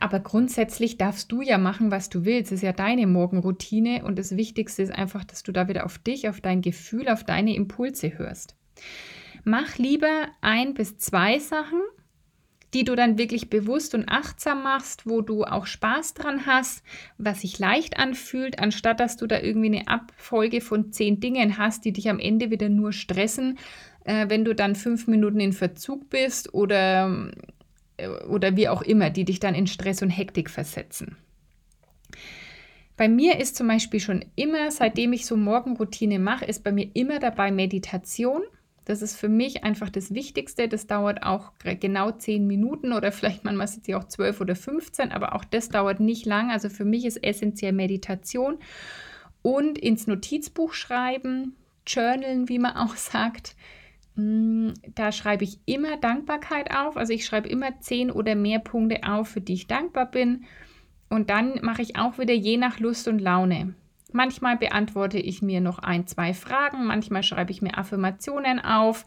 aber 0.00 0.20
grundsätzlich 0.20 0.98
darfst 0.98 1.30
du 1.32 1.42
ja 1.42 1.58
machen, 1.58 1.90
was 1.90 2.08
du 2.08 2.24
willst. 2.24 2.52
Es 2.52 2.58
ist 2.58 2.62
ja 2.62 2.72
deine 2.72 3.06
Morgenroutine 3.06 4.04
und 4.04 4.18
das 4.18 4.36
Wichtigste 4.36 4.82
ist 4.82 4.92
einfach, 4.92 5.24
dass 5.24 5.42
du 5.42 5.52
da 5.52 5.68
wieder 5.68 5.84
auf 5.84 5.98
dich, 5.98 6.28
auf 6.28 6.40
dein 6.40 6.62
Gefühl, 6.62 7.08
auf 7.08 7.24
deine 7.24 7.54
Impulse 7.54 8.18
hörst. 8.18 8.56
Mach 9.44 9.78
lieber 9.78 10.26
ein 10.40 10.74
bis 10.74 10.98
zwei 10.98 11.38
Sachen, 11.38 11.80
die 12.74 12.84
du 12.84 12.94
dann 12.94 13.16
wirklich 13.16 13.48
bewusst 13.48 13.94
und 13.94 14.08
achtsam 14.08 14.62
machst, 14.62 15.06
wo 15.06 15.22
du 15.22 15.44
auch 15.44 15.66
Spaß 15.66 16.14
dran 16.14 16.44
hast, 16.46 16.82
was 17.16 17.40
sich 17.40 17.58
leicht 17.58 17.98
anfühlt, 17.98 18.58
anstatt 18.58 19.00
dass 19.00 19.16
du 19.16 19.26
da 19.26 19.40
irgendwie 19.40 19.78
eine 19.78 19.88
Abfolge 19.88 20.60
von 20.60 20.92
zehn 20.92 21.20
Dingen 21.20 21.56
hast, 21.56 21.84
die 21.84 21.92
dich 21.92 22.10
am 22.10 22.18
Ende 22.18 22.50
wieder 22.50 22.68
nur 22.68 22.92
stressen, 22.92 23.58
äh, 24.04 24.28
wenn 24.28 24.44
du 24.44 24.54
dann 24.54 24.74
fünf 24.74 25.06
Minuten 25.06 25.40
in 25.40 25.52
Verzug 25.52 26.10
bist 26.10 26.52
oder 26.52 27.30
oder 28.28 28.56
wie 28.56 28.68
auch 28.68 28.82
immer, 28.82 29.10
die 29.10 29.24
dich 29.24 29.40
dann 29.40 29.54
in 29.54 29.66
Stress 29.66 30.02
und 30.02 30.10
Hektik 30.10 30.50
versetzen. 30.50 31.16
Bei 32.96 33.08
mir 33.08 33.38
ist 33.38 33.56
zum 33.56 33.68
Beispiel 33.68 34.00
schon 34.00 34.24
immer, 34.34 34.70
seitdem 34.70 35.12
ich 35.12 35.24
so 35.24 35.36
Morgenroutine 35.36 36.18
mache, 36.18 36.44
ist 36.44 36.64
bei 36.64 36.72
mir 36.72 36.90
immer 36.94 37.20
dabei 37.20 37.52
Meditation. 37.52 38.42
Das 38.84 39.02
ist 39.02 39.16
für 39.16 39.28
mich 39.28 39.62
einfach 39.64 39.88
das 39.88 40.14
Wichtigste. 40.14 40.66
Das 40.66 40.86
dauert 40.86 41.22
auch 41.22 41.52
genau 41.62 42.10
zehn 42.10 42.46
Minuten 42.46 42.92
oder 42.92 43.12
vielleicht 43.12 43.44
manchmal 43.44 43.68
sind 43.68 43.84
sie 43.84 43.94
auch 43.94 44.04
zwölf 44.04 44.40
oder 44.40 44.56
15, 44.56 45.12
aber 45.12 45.34
auch 45.34 45.44
das 45.44 45.68
dauert 45.68 46.00
nicht 46.00 46.26
lang. 46.26 46.50
Also 46.50 46.68
für 46.68 46.84
mich 46.84 47.04
ist 47.04 47.22
essentiell 47.22 47.72
Meditation 47.72 48.58
und 49.42 49.78
ins 49.78 50.06
Notizbuch 50.06 50.72
schreiben, 50.72 51.54
journalen, 51.86 52.48
wie 52.48 52.58
man 52.58 52.76
auch 52.76 52.96
sagt. 52.96 53.54
Mm, 54.18 54.72
da 54.96 55.12
schreibe 55.12 55.44
ich 55.44 55.60
immer 55.64 55.96
Dankbarkeit 55.96 56.74
auf. 56.74 56.96
Also 56.96 57.12
ich 57.12 57.24
schreibe 57.24 57.48
immer 57.48 57.80
zehn 57.80 58.10
oder 58.10 58.34
mehr 58.34 58.58
Punkte 58.58 59.00
auf, 59.04 59.28
für 59.28 59.40
die 59.40 59.54
ich 59.54 59.68
dankbar 59.68 60.10
bin. 60.10 60.44
Und 61.08 61.30
dann 61.30 61.60
mache 61.62 61.82
ich 61.82 61.96
auch 61.96 62.18
wieder 62.18 62.34
je 62.34 62.56
nach 62.56 62.80
Lust 62.80 63.06
und 63.06 63.20
Laune. 63.20 63.74
Manchmal 64.10 64.56
beantworte 64.56 65.18
ich 65.18 65.40
mir 65.40 65.60
noch 65.60 65.78
ein, 65.78 66.06
zwei 66.06 66.32
Fragen, 66.32 66.86
manchmal 66.86 67.22
schreibe 67.22 67.52
ich 67.52 67.60
mir 67.60 67.76
Affirmationen 67.76 68.58
auf, 68.58 69.04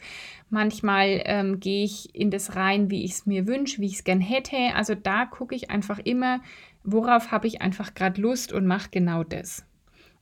manchmal 0.52 1.24
ähm, 1.26 1.60
gehe 1.60 1.84
ich 1.84 2.14
in 2.14 2.30
das 2.30 2.56
rein, 2.56 2.92
wie 2.92 3.04
ich 3.04 3.14
es 3.14 3.26
mir 3.26 3.48
wünsche, 3.48 3.82
wie 3.82 3.88
ich 3.88 3.96
es 3.96 4.04
gern 4.04 4.22
hätte. 4.22 4.76
Also 4.76 4.94
da 4.94 5.26
gucke 5.26 5.56
ich 5.56 5.72
einfach 5.72 5.98
immer, 5.98 6.42
worauf 6.84 7.32
habe 7.32 7.48
ich 7.48 7.64
einfach 7.64 7.96
gerade 7.96 8.22
Lust 8.22 8.54
und 8.54 8.68
mache 8.68 8.90
genau 8.92 9.24
das. 9.24 9.66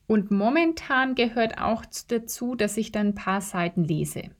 Und 0.08 0.32
momentan 0.32 1.14
gehört 1.14 1.60
auch 1.60 1.84
dazu, 2.08 2.56
dass 2.56 2.78
ich 2.78 2.94
dann 2.94 3.08
ein 3.08 3.16
paar 3.16 3.42
Seiten 3.42 3.84
lese. 3.84 4.32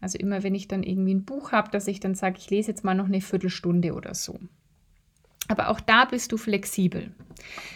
Also 0.00 0.18
immer 0.18 0.42
wenn 0.42 0.54
ich 0.54 0.68
dann 0.68 0.82
irgendwie 0.82 1.14
ein 1.14 1.24
Buch 1.24 1.52
habe, 1.52 1.70
dass 1.70 1.86
ich 1.86 2.00
dann 2.00 2.14
sage, 2.14 2.36
ich 2.38 2.50
lese 2.50 2.70
jetzt 2.70 2.84
mal 2.84 2.94
noch 2.94 3.06
eine 3.06 3.20
Viertelstunde 3.20 3.94
oder 3.94 4.14
so. 4.14 4.38
Aber 5.48 5.68
auch 5.68 5.80
da 5.80 6.04
bist 6.04 6.32
du 6.32 6.36
flexibel. 6.36 7.12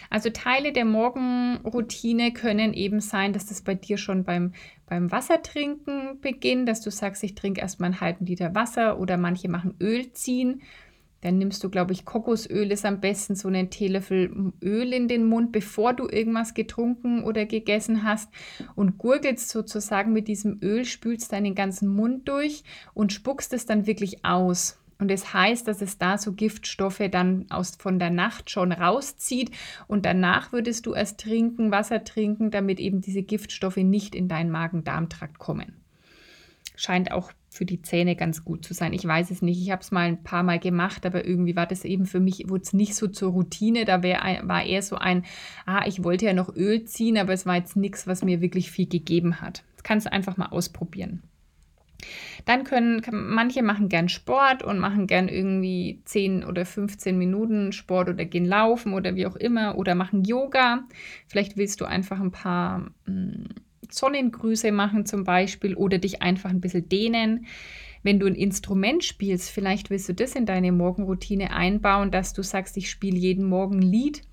Also 0.09 0.29
Teile 0.29 0.73
der 0.73 0.85
Morgenroutine 0.85 2.33
können 2.33 2.73
eben 2.73 2.99
sein, 2.99 3.31
dass 3.33 3.45
das 3.45 3.61
bei 3.61 3.75
dir 3.75 3.97
schon 3.97 4.23
beim, 4.23 4.53
beim 4.87 5.11
Wassertrinken 5.11 6.19
beginnt, 6.19 6.67
dass 6.67 6.81
du 6.81 6.91
sagst, 6.91 7.23
ich 7.23 7.35
trinke 7.35 7.61
erstmal 7.61 7.91
einen 7.91 8.01
halben 8.01 8.25
Liter 8.25 8.53
Wasser 8.55 8.99
oder 8.99 9.17
manche 9.17 9.47
machen 9.47 9.75
Öl 9.79 10.11
ziehen. 10.11 10.61
Dann 11.21 11.37
nimmst 11.37 11.63
du, 11.63 11.69
glaube 11.69 11.93
ich, 11.93 12.03
Kokosöl 12.03 12.71
ist 12.71 12.85
am 12.85 12.99
besten 12.99 13.35
so 13.35 13.47
einen 13.47 13.69
Teelöffel 13.69 14.53
Öl 14.61 14.91
in 14.91 15.07
den 15.07 15.25
Mund, 15.25 15.51
bevor 15.51 15.93
du 15.93 16.07
irgendwas 16.09 16.53
getrunken 16.53 17.23
oder 17.23 17.45
gegessen 17.45 18.03
hast 18.03 18.29
und 18.75 18.97
gurgelst 18.97 19.49
sozusagen 19.49 20.13
mit 20.13 20.27
diesem 20.27 20.59
Öl, 20.61 20.83
spülst 20.83 21.31
deinen 21.31 21.53
ganzen 21.53 21.89
Mund 21.89 22.27
durch 22.27 22.63
und 22.93 23.13
spuckst 23.13 23.53
es 23.53 23.67
dann 23.67 23.85
wirklich 23.85 24.25
aus. 24.25 24.79
Und 24.97 25.09
es 25.09 25.21
das 25.21 25.33
heißt, 25.33 25.67
dass 25.67 25.81
es 25.81 25.97
da 25.97 26.19
so 26.19 26.33
Giftstoffe 26.33 27.01
dann 27.11 27.47
aus, 27.49 27.75
von 27.75 27.97
der 27.97 28.11
Nacht 28.11 28.51
schon 28.51 28.71
rauszieht 28.71 29.49
und 29.87 30.05
danach 30.05 30.51
würdest 30.51 30.85
du 30.85 30.93
erst 30.93 31.19
trinken, 31.19 31.71
Wasser 31.71 32.03
trinken, 32.03 32.51
damit 32.51 32.79
eben 32.79 33.01
diese 33.01 33.23
Giftstoffe 33.23 33.77
nicht 33.77 34.13
in 34.13 34.27
deinen 34.27 34.51
Magen-Darm-Trakt 34.51 35.39
kommen. 35.39 35.73
Scheint 36.75 37.11
auch 37.11 37.31
für 37.53 37.65
die 37.65 37.81
Zähne 37.81 38.15
ganz 38.15 38.45
gut 38.45 38.65
zu 38.65 38.73
sein. 38.73 38.93
Ich 38.93 39.05
weiß 39.05 39.29
es 39.29 39.41
nicht. 39.41 39.61
Ich 39.61 39.71
habe 39.71 39.81
es 39.81 39.91
mal 39.91 40.07
ein 40.07 40.23
paar 40.23 40.41
Mal 40.41 40.57
gemacht, 40.57 41.05
aber 41.05 41.25
irgendwie 41.25 41.57
war 41.57 41.67
das 41.67 41.83
eben 41.83 42.05
für 42.05 42.21
mich, 42.21 42.45
wurde 42.47 42.63
es 42.63 42.71
nicht 42.71 42.95
so 42.95 43.07
zur 43.07 43.33
Routine. 43.33 43.83
Da 43.83 44.01
wär, 44.01 44.21
war 44.43 44.63
eher 44.63 44.81
so 44.81 44.95
ein, 44.95 45.25
ah, 45.65 45.83
ich 45.85 46.05
wollte 46.05 46.25
ja 46.25 46.33
noch 46.33 46.55
Öl 46.55 46.85
ziehen, 46.85 47.17
aber 47.17 47.33
es 47.33 47.45
war 47.45 47.57
jetzt 47.57 47.75
nichts, 47.75 48.07
was 48.07 48.23
mir 48.23 48.39
wirklich 48.39 48.71
viel 48.71 48.87
gegeben 48.87 49.41
hat. 49.41 49.65
Das 49.75 49.83
kannst 49.83 50.05
du 50.05 50.13
einfach 50.13 50.37
mal 50.37 50.45
ausprobieren. 50.45 51.23
Dann 52.45 52.63
können 52.63 53.01
manche 53.11 53.63
machen 53.63 53.89
gern 53.89 54.07
Sport 54.07 54.63
und 54.63 54.79
machen 54.79 55.05
gern 55.05 55.27
irgendwie 55.27 56.01
10 56.05 56.45
oder 56.45 56.65
15 56.65 57.17
Minuten 57.17 57.73
Sport 57.73 58.07
oder 58.07 58.23
gehen 58.23 58.45
laufen 58.45 58.93
oder 58.93 59.15
wie 59.15 59.27
auch 59.27 59.35
immer 59.35 59.77
oder 59.77 59.93
machen 59.93 60.23
Yoga. 60.23 60.85
Vielleicht 61.27 61.57
willst 61.57 61.81
du 61.81 61.85
einfach 61.85 62.19
ein 62.21 62.31
paar 62.31 62.87
hm, 63.05 63.49
Sonnengrüße 63.93 64.71
machen 64.71 65.05
zum 65.05 65.23
Beispiel 65.23 65.75
oder 65.75 65.97
dich 65.97 66.21
einfach 66.21 66.49
ein 66.49 66.61
bisschen 66.61 66.89
dehnen. 66.89 67.45
Wenn 68.03 68.19
du 68.19 68.25
ein 68.25 68.35
Instrument 68.35 69.03
spielst, 69.03 69.51
vielleicht 69.51 69.89
willst 69.89 70.09
du 70.09 70.13
das 70.13 70.35
in 70.35 70.45
deine 70.45 70.71
Morgenroutine 70.71 71.51
einbauen, 71.51 72.09
dass 72.09 72.33
du 72.33 72.41
sagst, 72.41 72.75
ich 72.77 72.89
spiele 72.89 73.17
jeden 73.17 73.45
Morgen 73.45 73.79
ein 73.79 73.83
Lied 73.83 74.23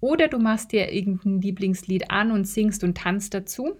oder 0.00 0.28
du 0.28 0.38
machst 0.38 0.72
dir 0.72 0.92
irgendein 0.92 1.40
Lieblingslied 1.40 2.10
an 2.10 2.30
und 2.30 2.46
singst 2.46 2.84
und 2.84 2.96
tanzt 2.96 3.34
dazu. 3.34 3.76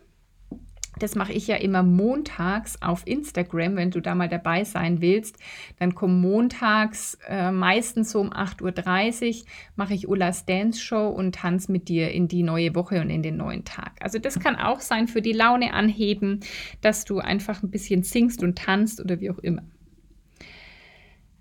Das 0.99 1.15
mache 1.15 1.33
ich 1.33 1.47
ja 1.47 1.57
immer 1.57 1.83
montags 1.83 2.81
auf 2.81 3.07
Instagram, 3.07 3.76
wenn 3.76 3.91
du 3.91 4.00
da 4.00 4.15
mal 4.15 4.29
dabei 4.29 4.65
sein 4.65 5.03
willst. 5.03 5.37
Dann 5.79 5.95
kommen 5.95 6.21
montags, 6.21 7.19
äh, 7.29 7.50
meistens 7.50 8.12
so 8.12 8.21
um 8.21 8.33
8.30 8.33 9.41
Uhr, 9.41 9.47
mache 9.76 9.95
ich 9.95 10.09
Ullas 10.09 10.47
Dance 10.47 10.81
Show 10.81 11.09
und 11.09 11.35
tanze 11.35 11.71
mit 11.71 11.88
dir 11.88 12.11
in 12.12 12.29
die 12.29 12.43
neue 12.43 12.75
Woche 12.75 13.00
und 13.00 13.11
in 13.11 13.23
den 13.23 13.37
neuen 13.37 13.65
Tag. 13.65 13.93
Also 14.00 14.19
das 14.19 14.41
kann 14.41 14.57
auch 14.57 14.81
sein 14.81 15.07
für 15.07 15.21
die 15.21 15.33
Laune 15.33 15.75
anheben, 15.75 16.41
dass 16.81 17.05
du 17.05 17.19
einfach 17.19 17.62
ein 17.62 17.71
bisschen 17.71 18.03
singst 18.03 18.43
und 18.43 18.57
tanzt 18.57 19.00
oder 19.00 19.21
wie 19.21 19.31
auch 19.31 19.38
immer. 19.38 19.62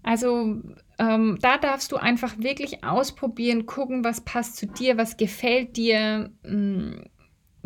Also 0.04 0.62
ähm, 1.00 1.40
da 1.42 1.58
darfst 1.58 1.92
du 1.92 1.96
einfach 1.96 2.38
wirklich 2.38 2.84
ausprobieren, 2.84 3.66
gucken, 3.66 4.04
was 4.04 4.22
passt 4.22 4.58
zu 4.58 4.68
dir, 4.68 4.98
was 4.98 5.18
gefällt 5.18 5.78
dir. 5.78 6.30
Mh, 6.44 6.52
hm, 6.52 7.06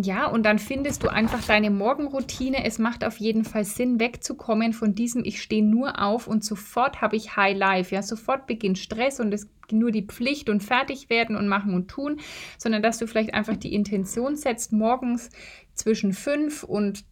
ja, 0.01 0.27
und 0.27 0.43
dann 0.43 0.59
findest 0.59 1.03
du 1.03 1.09
einfach 1.09 1.43
deine 1.43 1.69
Morgenroutine. 1.69 2.63
Es 2.63 2.79
macht 2.79 3.03
auf 3.03 3.17
jeden 3.17 3.43
Fall 3.43 3.65
Sinn, 3.65 3.99
wegzukommen 3.99 4.71
von 4.71 4.95
diesem, 4.95 5.25
ich 5.25 5.41
stehe 5.41 5.63
nur 5.63 6.01
auf 6.01 6.27
und 6.27 6.43
sofort 6.43 7.01
habe 7.01 7.17
ich 7.17 7.35
High 7.35 7.57
Life. 7.57 7.93
Ja, 7.93 8.01
sofort 8.01 8.47
beginnt 8.47 8.77
Stress 8.77 9.19
und 9.19 9.33
es 9.33 9.49
nur 9.71 9.91
die 9.91 10.05
Pflicht 10.05 10.49
und 10.49 10.63
fertig 10.63 11.09
werden 11.09 11.35
und 11.35 11.49
machen 11.49 11.73
und 11.73 11.89
tun, 11.89 12.21
sondern 12.57 12.81
dass 12.81 12.97
du 12.97 13.07
vielleicht 13.07 13.33
einfach 13.33 13.57
die 13.57 13.73
Intention 13.73 14.37
setzt, 14.37 14.71
morgens 14.71 15.31
zwischen 15.73 16.13
fünf 16.13 16.63
und 16.63 17.03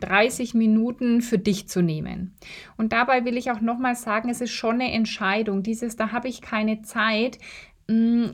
30 0.00 0.54
Minuten 0.54 1.22
für 1.22 1.38
dich 1.38 1.68
zu 1.68 1.80
nehmen. 1.80 2.34
Und 2.76 2.92
dabei 2.92 3.24
will 3.24 3.36
ich 3.36 3.52
auch 3.52 3.60
nochmal 3.60 3.94
sagen, 3.94 4.28
es 4.30 4.40
ist 4.40 4.50
schon 4.50 4.80
eine 4.80 4.92
Entscheidung. 4.92 5.62
Dieses, 5.62 5.94
da 5.94 6.10
habe 6.10 6.28
ich 6.28 6.40
keine 6.40 6.82
Zeit, 6.82 7.38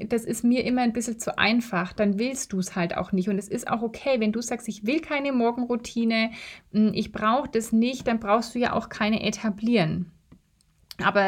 das 0.09 0.25
ist 0.25 0.45
mir 0.45 0.65
immer 0.65 0.83
ein 0.83 0.93
bisschen 0.93 1.19
zu 1.19 1.39
einfach, 1.39 1.93
dann 1.93 2.19
willst 2.19 2.53
du 2.53 2.59
es 2.59 2.77
halt 2.77 2.97
auch 2.97 3.13
nicht. 3.13 3.29
Und 3.29 3.39
es 3.39 3.49
ist 3.49 3.69
auch 3.69 3.83
okay, 3.83 4.21
wenn 4.21 4.33
du 4.33 4.41
sagst, 4.41 4.69
ich 4.69 4.87
will 4.87 5.01
keine 5.01 5.33
Morgenroutine, 5.33 6.31
mm, 6.73 6.91
ich 6.93 7.13
brauche 7.13 7.49
das 7.49 7.73
nicht, 7.73 8.07
dann 8.07 8.21
brauchst 8.21 8.55
du 8.55 8.59
ja 8.59 8.73
auch 8.73 8.89
keine 8.89 9.23
etablieren. 9.23 10.11
Aber 11.03 11.23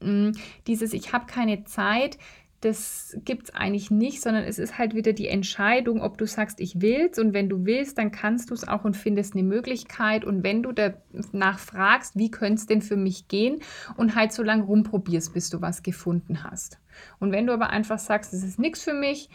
ähm, 0.00 0.32
dieses, 0.66 0.92
ich 0.92 1.12
habe 1.12 1.26
keine 1.26 1.64
Zeit, 1.64 2.18
das 2.60 3.16
gibt 3.24 3.44
es 3.44 3.54
eigentlich 3.54 3.90
nicht, 3.90 4.20
sondern 4.20 4.42
es 4.42 4.58
ist 4.58 4.78
halt 4.78 4.94
wieder 4.94 5.12
die 5.12 5.28
Entscheidung, 5.28 6.02
ob 6.02 6.18
du 6.18 6.26
sagst, 6.26 6.58
ich 6.60 6.80
will's 6.80 7.18
und 7.18 7.32
wenn 7.32 7.48
du 7.48 7.64
willst, 7.64 7.98
dann 7.98 8.10
kannst 8.10 8.50
du 8.50 8.54
es 8.54 8.66
auch 8.66 8.84
und 8.84 8.96
findest 8.96 9.34
eine 9.34 9.44
Möglichkeit 9.44 10.24
und 10.24 10.42
wenn 10.42 10.64
du 10.64 10.72
danach 10.72 11.58
fragst, 11.60 12.16
wie 12.16 12.30
könnte 12.30 12.54
es 12.54 12.66
denn 12.66 12.82
für 12.82 12.96
mich 12.96 13.28
gehen 13.28 13.60
und 13.96 14.16
halt 14.16 14.32
so 14.32 14.42
lange 14.42 14.64
rumprobierst, 14.64 15.32
bis 15.32 15.50
du 15.50 15.60
was 15.60 15.84
gefunden 15.84 16.42
hast. 16.42 16.80
Und 17.20 17.30
wenn 17.30 17.46
du 17.46 17.52
aber 17.52 17.70
einfach 17.70 18.00
sagst, 18.00 18.34
es 18.34 18.42
ist 18.42 18.58
nichts 18.58 18.82
für 18.82 18.94
mich, 18.94 19.30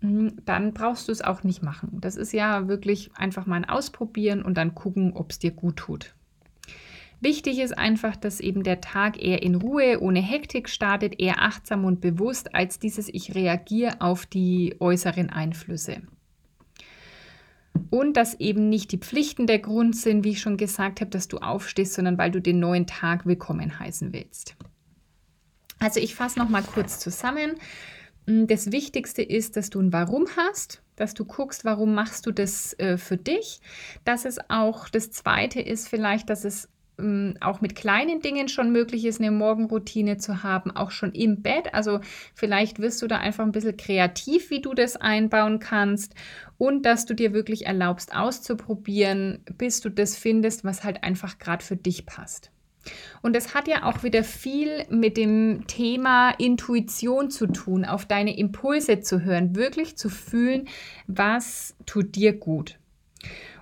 hm, 0.00 0.36
dann 0.44 0.72
brauchst 0.72 1.08
du 1.08 1.12
es 1.12 1.22
auch 1.22 1.42
nicht 1.42 1.62
machen. 1.62 1.98
Das 2.00 2.16
ist 2.16 2.32
ja 2.32 2.68
wirklich 2.68 3.10
einfach 3.16 3.46
mal 3.46 3.56
ein 3.56 3.68
Ausprobieren 3.68 4.42
und 4.42 4.56
dann 4.56 4.76
gucken, 4.76 5.12
ob 5.14 5.32
es 5.32 5.40
dir 5.40 5.50
gut 5.50 5.76
tut. 5.76 6.14
Wichtig 7.20 7.58
ist 7.58 7.76
einfach, 7.76 8.14
dass 8.14 8.38
eben 8.38 8.62
der 8.62 8.80
Tag 8.80 9.20
eher 9.20 9.42
in 9.42 9.56
Ruhe, 9.56 10.00
ohne 10.00 10.20
Hektik 10.20 10.68
startet, 10.68 11.18
eher 11.18 11.42
achtsam 11.42 11.84
und 11.84 12.00
bewusst 12.00 12.54
als 12.54 12.78
dieses 12.78 13.08
Ich 13.08 13.34
reagiere 13.34 14.00
auf 14.00 14.24
die 14.24 14.76
äußeren 14.78 15.30
Einflüsse. 15.30 16.02
Und 17.90 18.16
dass 18.16 18.38
eben 18.38 18.68
nicht 18.68 18.92
die 18.92 18.98
Pflichten 18.98 19.46
der 19.46 19.58
Grund 19.58 19.96
sind, 19.96 20.24
wie 20.24 20.30
ich 20.30 20.40
schon 20.40 20.56
gesagt 20.56 21.00
habe, 21.00 21.10
dass 21.10 21.26
du 21.26 21.38
aufstehst, 21.38 21.94
sondern 21.94 22.18
weil 22.18 22.30
du 22.30 22.40
den 22.40 22.60
neuen 22.60 22.86
Tag 22.86 23.26
willkommen 23.26 23.78
heißen 23.78 24.12
willst. 24.12 24.56
Also 25.80 26.00
ich 26.00 26.14
fasse 26.14 26.38
noch 26.38 26.48
mal 26.48 26.62
kurz 26.62 27.00
zusammen. 27.00 27.54
Das 28.26 28.72
Wichtigste 28.72 29.22
ist, 29.22 29.56
dass 29.56 29.70
du 29.70 29.80
ein 29.80 29.92
Warum 29.92 30.26
hast, 30.36 30.82
dass 30.96 31.14
du 31.14 31.24
guckst, 31.24 31.64
warum 31.64 31.94
machst 31.94 32.26
du 32.26 32.32
das 32.32 32.78
äh, 32.78 32.98
für 32.98 33.16
dich. 33.16 33.60
Dass 34.04 34.24
es 34.24 34.38
auch 34.50 34.88
das 34.88 35.10
Zweite 35.10 35.60
ist 35.60 35.88
vielleicht, 35.88 36.28
dass 36.28 36.44
es 36.44 36.68
auch 37.40 37.60
mit 37.60 37.76
kleinen 37.76 38.20
Dingen 38.20 38.48
schon 38.48 38.72
möglich 38.72 39.04
ist, 39.04 39.20
eine 39.20 39.30
Morgenroutine 39.30 40.18
zu 40.18 40.42
haben, 40.42 40.72
auch 40.72 40.90
schon 40.90 41.12
im 41.12 41.42
Bett. 41.42 41.72
Also 41.72 42.00
vielleicht 42.34 42.80
wirst 42.80 43.00
du 43.02 43.06
da 43.06 43.18
einfach 43.18 43.44
ein 43.44 43.52
bisschen 43.52 43.76
kreativ, 43.76 44.50
wie 44.50 44.60
du 44.60 44.74
das 44.74 44.96
einbauen 44.96 45.60
kannst 45.60 46.14
und 46.56 46.84
dass 46.84 47.06
du 47.06 47.14
dir 47.14 47.32
wirklich 47.32 47.66
erlaubst 47.66 48.16
auszuprobieren, 48.16 49.44
bis 49.56 49.80
du 49.80 49.90
das 49.90 50.16
findest, 50.16 50.64
was 50.64 50.82
halt 50.82 51.04
einfach 51.04 51.38
gerade 51.38 51.64
für 51.64 51.76
dich 51.76 52.04
passt. 52.04 52.50
Und 53.22 53.36
es 53.36 53.54
hat 53.54 53.68
ja 53.68 53.84
auch 53.84 54.02
wieder 54.02 54.24
viel 54.24 54.84
mit 54.90 55.16
dem 55.16 55.66
Thema 55.66 56.30
Intuition 56.38 57.30
zu 57.30 57.46
tun, 57.46 57.84
auf 57.84 58.06
deine 58.06 58.36
Impulse 58.36 59.00
zu 59.00 59.22
hören, 59.22 59.54
wirklich 59.54 59.96
zu 59.96 60.08
fühlen, 60.08 60.68
was 61.06 61.76
tut 61.86 62.16
dir 62.16 62.32
gut. 62.32 62.77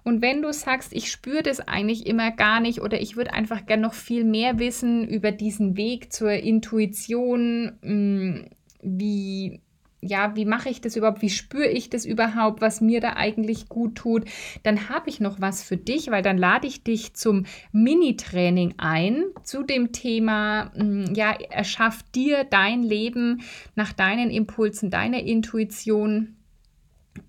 Und 0.07 0.23
wenn 0.23 0.41
du 0.41 0.53
sagst, 0.53 0.93
ich 0.93 1.11
spüre 1.11 1.43
das 1.43 1.59
eigentlich 1.59 2.07
immer 2.07 2.31
gar 2.31 2.61
nicht 2.61 2.81
oder 2.81 3.01
ich 3.01 3.17
würde 3.17 3.33
einfach 3.33 3.67
gerne 3.67 3.83
noch 3.83 3.93
viel 3.93 4.23
mehr 4.23 4.61
wissen 4.61 5.05
über 5.09 5.33
diesen 5.33 5.77
Weg 5.77 6.13
zur 6.13 6.31
Intuition, 6.31 7.73
mm, 7.83 8.45
wie 8.83 9.61
ja, 10.01 10.37
wie 10.37 10.45
mache 10.45 10.69
ich 10.69 10.81
das 10.81 10.95
überhaupt? 10.95 11.23
Wie 11.23 11.31
spüre 11.31 11.67
ich 11.67 11.91
das 11.91 12.05
überhaupt, 12.05 12.61
was 12.61 12.81
mir 12.81 13.01
da 13.01 13.15
eigentlich 13.15 13.69
gut 13.69 13.97
tut? 13.97 14.27
Dann 14.63 14.89
habe 14.89 15.11
ich 15.11 15.19
noch 15.19 15.41
was 15.41 15.65
für 15.65 15.77
dich, 15.77 16.09
weil 16.13 16.23
dann 16.23 16.39
lade 16.39 16.69
ich 16.69 16.85
dich 16.85 17.15
zum 17.15 17.45
Mini-Training 17.73 18.75
ein 18.79 19.25
zu 19.43 19.65
dem 19.65 19.91
Thema, 19.91 20.71
mm, 20.77 21.15
ja, 21.17 21.33
erschaff 21.33 22.05
dir 22.15 22.45
dein 22.45 22.85
Leben 22.85 23.43
nach 23.75 23.93
deinen 23.93 24.31
Impulsen, 24.31 24.89
deiner 24.89 25.25
Intuition. 25.25 26.36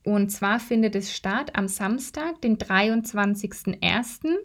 Und 0.03 0.29
zwar 0.31 0.59
findet 0.59 0.95
es 0.95 1.15
statt 1.15 1.55
am 1.55 1.67
Samstag, 1.67 2.41
den 2.41 2.57
23.01. 2.57 4.37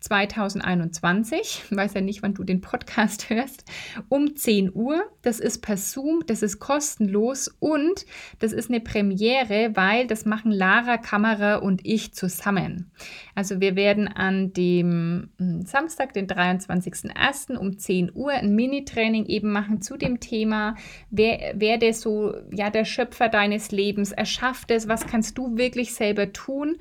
2021, 0.00 1.62
ich 1.70 1.76
weiß 1.76 1.94
ja 1.94 2.00
nicht, 2.00 2.22
wann 2.22 2.34
du 2.34 2.42
den 2.42 2.60
Podcast 2.60 3.30
hörst, 3.30 3.64
um 4.08 4.34
10 4.34 4.74
Uhr. 4.74 5.02
Das 5.22 5.40
ist 5.40 5.60
per 5.60 5.76
Zoom, 5.76 6.22
das 6.26 6.42
ist 6.42 6.58
kostenlos 6.58 7.48
und 7.60 8.06
das 8.38 8.52
ist 8.52 8.70
eine 8.70 8.80
Premiere, 8.80 9.72
weil 9.74 10.06
das 10.06 10.24
machen 10.24 10.50
Lara, 10.50 10.96
Kamera 10.96 11.56
und 11.56 11.86
ich 11.86 12.14
zusammen. 12.14 12.90
Also 13.34 13.60
wir 13.60 13.76
werden 13.76 14.08
an 14.08 14.52
dem 14.52 15.30
hm, 15.38 15.62
Samstag, 15.66 16.14
den 16.14 16.26
23.01. 16.26 17.56
um 17.56 17.78
10 17.78 18.12
Uhr 18.14 18.32
ein 18.32 18.54
Mini-Training 18.54 19.26
eben 19.26 19.52
machen 19.52 19.82
zu 19.82 19.96
dem 19.96 20.20
Thema, 20.20 20.76
wer 21.10 21.52
werde 21.54 21.92
so 21.92 22.34
ja 22.50 22.70
der 22.70 22.84
Schöpfer 22.84 23.28
deines 23.28 23.70
Lebens, 23.70 24.12
erschafft 24.12 24.70
es, 24.70 24.88
was 24.88 25.06
kannst 25.06 25.36
du 25.36 25.56
wirklich 25.56 25.94
selber 25.94 26.32
tun? 26.32 26.76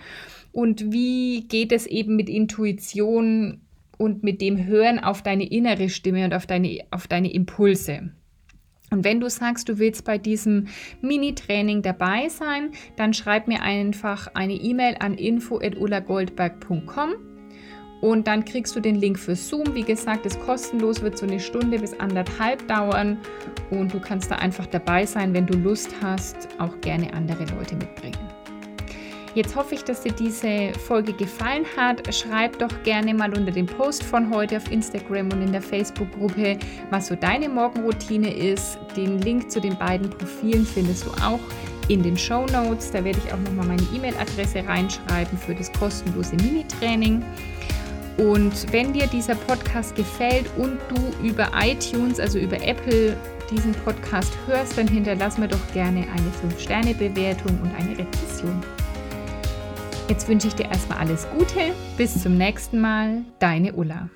Und 0.51 0.91
wie 0.91 1.47
geht 1.47 1.71
es 1.71 1.85
eben 1.85 2.15
mit 2.15 2.29
Intuition 2.29 3.61
und 3.97 4.23
mit 4.23 4.41
dem 4.41 4.65
Hören 4.65 4.99
auf 4.99 5.21
deine 5.21 5.49
innere 5.49 5.89
Stimme 5.89 6.23
und 6.25 6.33
auf 6.33 6.47
deine, 6.47 6.79
auf 6.89 7.07
deine 7.07 7.31
Impulse. 7.31 8.11
Und 8.91 9.03
wenn 9.03 9.19
du 9.19 9.29
sagst, 9.29 9.69
du 9.69 9.77
willst 9.77 10.05
bei 10.05 10.17
diesem 10.17 10.67
Mini-Training 11.01 11.83
dabei 11.83 12.29
sein, 12.29 12.71
dann 12.95 13.13
schreib 13.13 13.47
mir 13.47 13.61
einfach 13.61 14.29
eine 14.33 14.53
E-Mail 14.53 14.95
an 14.99 15.13
info.ulagoldberg.com 15.15 17.11
und 18.01 18.27
dann 18.27 18.45
kriegst 18.45 18.75
du 18.75 18.79
den 18.79 18.95
Link 18.95 19.19
für 19.19 19.35
Zoom. 19.35 19.75
Wie 19.75 19.83
gesagt, 19.83 20.25
ist 20.25 20.39
kostenlos, 20.41 21.01
wird 21.01 21.17
so 21.17 21.27
eine 21.27 21.39
Stunde 21.39 21.77
bis 21.77 21.93
anderthalb 21.99 22.67
dauern 22.67 23.17
und 23.69 23.93
du 23.93 23.99
kannst 23.99 24.31
da 24.31 24.35
einfach 24.35 24.65
dabei 24.65 25.05
sein, 25.05 25.33
wenn 25.33 25.45
du 25.45 25.57
Lust 25.57 25.93
hast, 26.01 26.47
auch 26.57 26.79
gerne 26.81 27.13
andere 27.13 27.45
Leute 27.45 27.75
mitbringen. 27.75 28.38
Jetzt 29.35 29.55
hoffe 29.55 29.75
ich, 29.75 29.83
dass 29.83 30.01
dir 30.01 30.11
diese 30.11 30.73
Folge 30.87 31.13
gefallen 31.13 31.65
hat. 31.77 32.13
Schreib 32.13 32.57
doch 32.57 32.83
gerne 32.83 33.13
mal 33.13 33.31
unter 33.37 33.51
dem 33.51 33.67
Post 33.67 34.03
von 34.03 34.33
heute 34.33 34.57
auf 34.57 34.71
Instagram 34.71 35.31
und 35.31 35.43
in 35.43 35.51
der 35.51 35.61
Facebook-Gruppe, 35.61 36.57
was 36.89 37.07
so 37.07 37.15
deine 37.15 37.47
Morgenroutine 37.47 38.33
ist. 38.33 38.79
Den 38.95 39.19
Link 39.19 39.51
zu 39.51 39.61
den 39.61 39.77
beiden 39.77 40.09
Profilen 40.09 40.65
findest 40.65 41.05
du 41.05 41.11
auch 41.23 41.39
in 41.89 42.01
den 42.01 42.17
Show 42.17 42.45
Notes. 42.47 42.91
Da 42.91 43.03
werde 43.03 43.19
ich 43.23 43.31
auch 43.31 43.39
nochmal 43.39 43.67
meine 43.67 43.87
E-Mail-Adresse 43.95 44.65
reinschreiben 44.67 45.37
für 45.37 45.53
das 45.53 45.71
kostenlose 45.73 46.35
Mini-Training. 46.37 47.23
Und 48.17 48.73
wenn 48.73 48.93
dir 48.93 49.07
dieser 49.07 49.35
Podcast 49.35 49.95
gefällt 49.95 50.45
und 50.57 50.77
du 50.89 51.25
über 51.25 51.49
iTunes, 51.61 52.19
also 52.19 52.39
über 52.39 52.61
Apple, 52.61 53.15
diesen 53.49 53.73
Podcast 53.73 54.33
hörst, 54.47 54.77
dann 54.77 54.87
hinterlass 54.87 55.37
mir 55.37 55.47
doch 55.47 55.71
gerne 55.73 56.01
eine 56.01 56.51
5-Sterne-Bewertung 56.51 57.57
und 57.61 57.73
eine 57.75 57.97
Rezession. 57.97 58.61
Jetzt 60.09 60.27
wünsche 60.27 60.47
ich 60.47 60.55
dir 60.55 60.65
erstmal 60.65 60.97
alles 60.97 61.27
Gute. 61.37 61.71
Bis 61.95 62.23
zum 62.23 62.35
nächsten 62.35 62.81
Mal. 62.81 63.21
Deine 63.37 63.73
Ulla. 63.73 64.09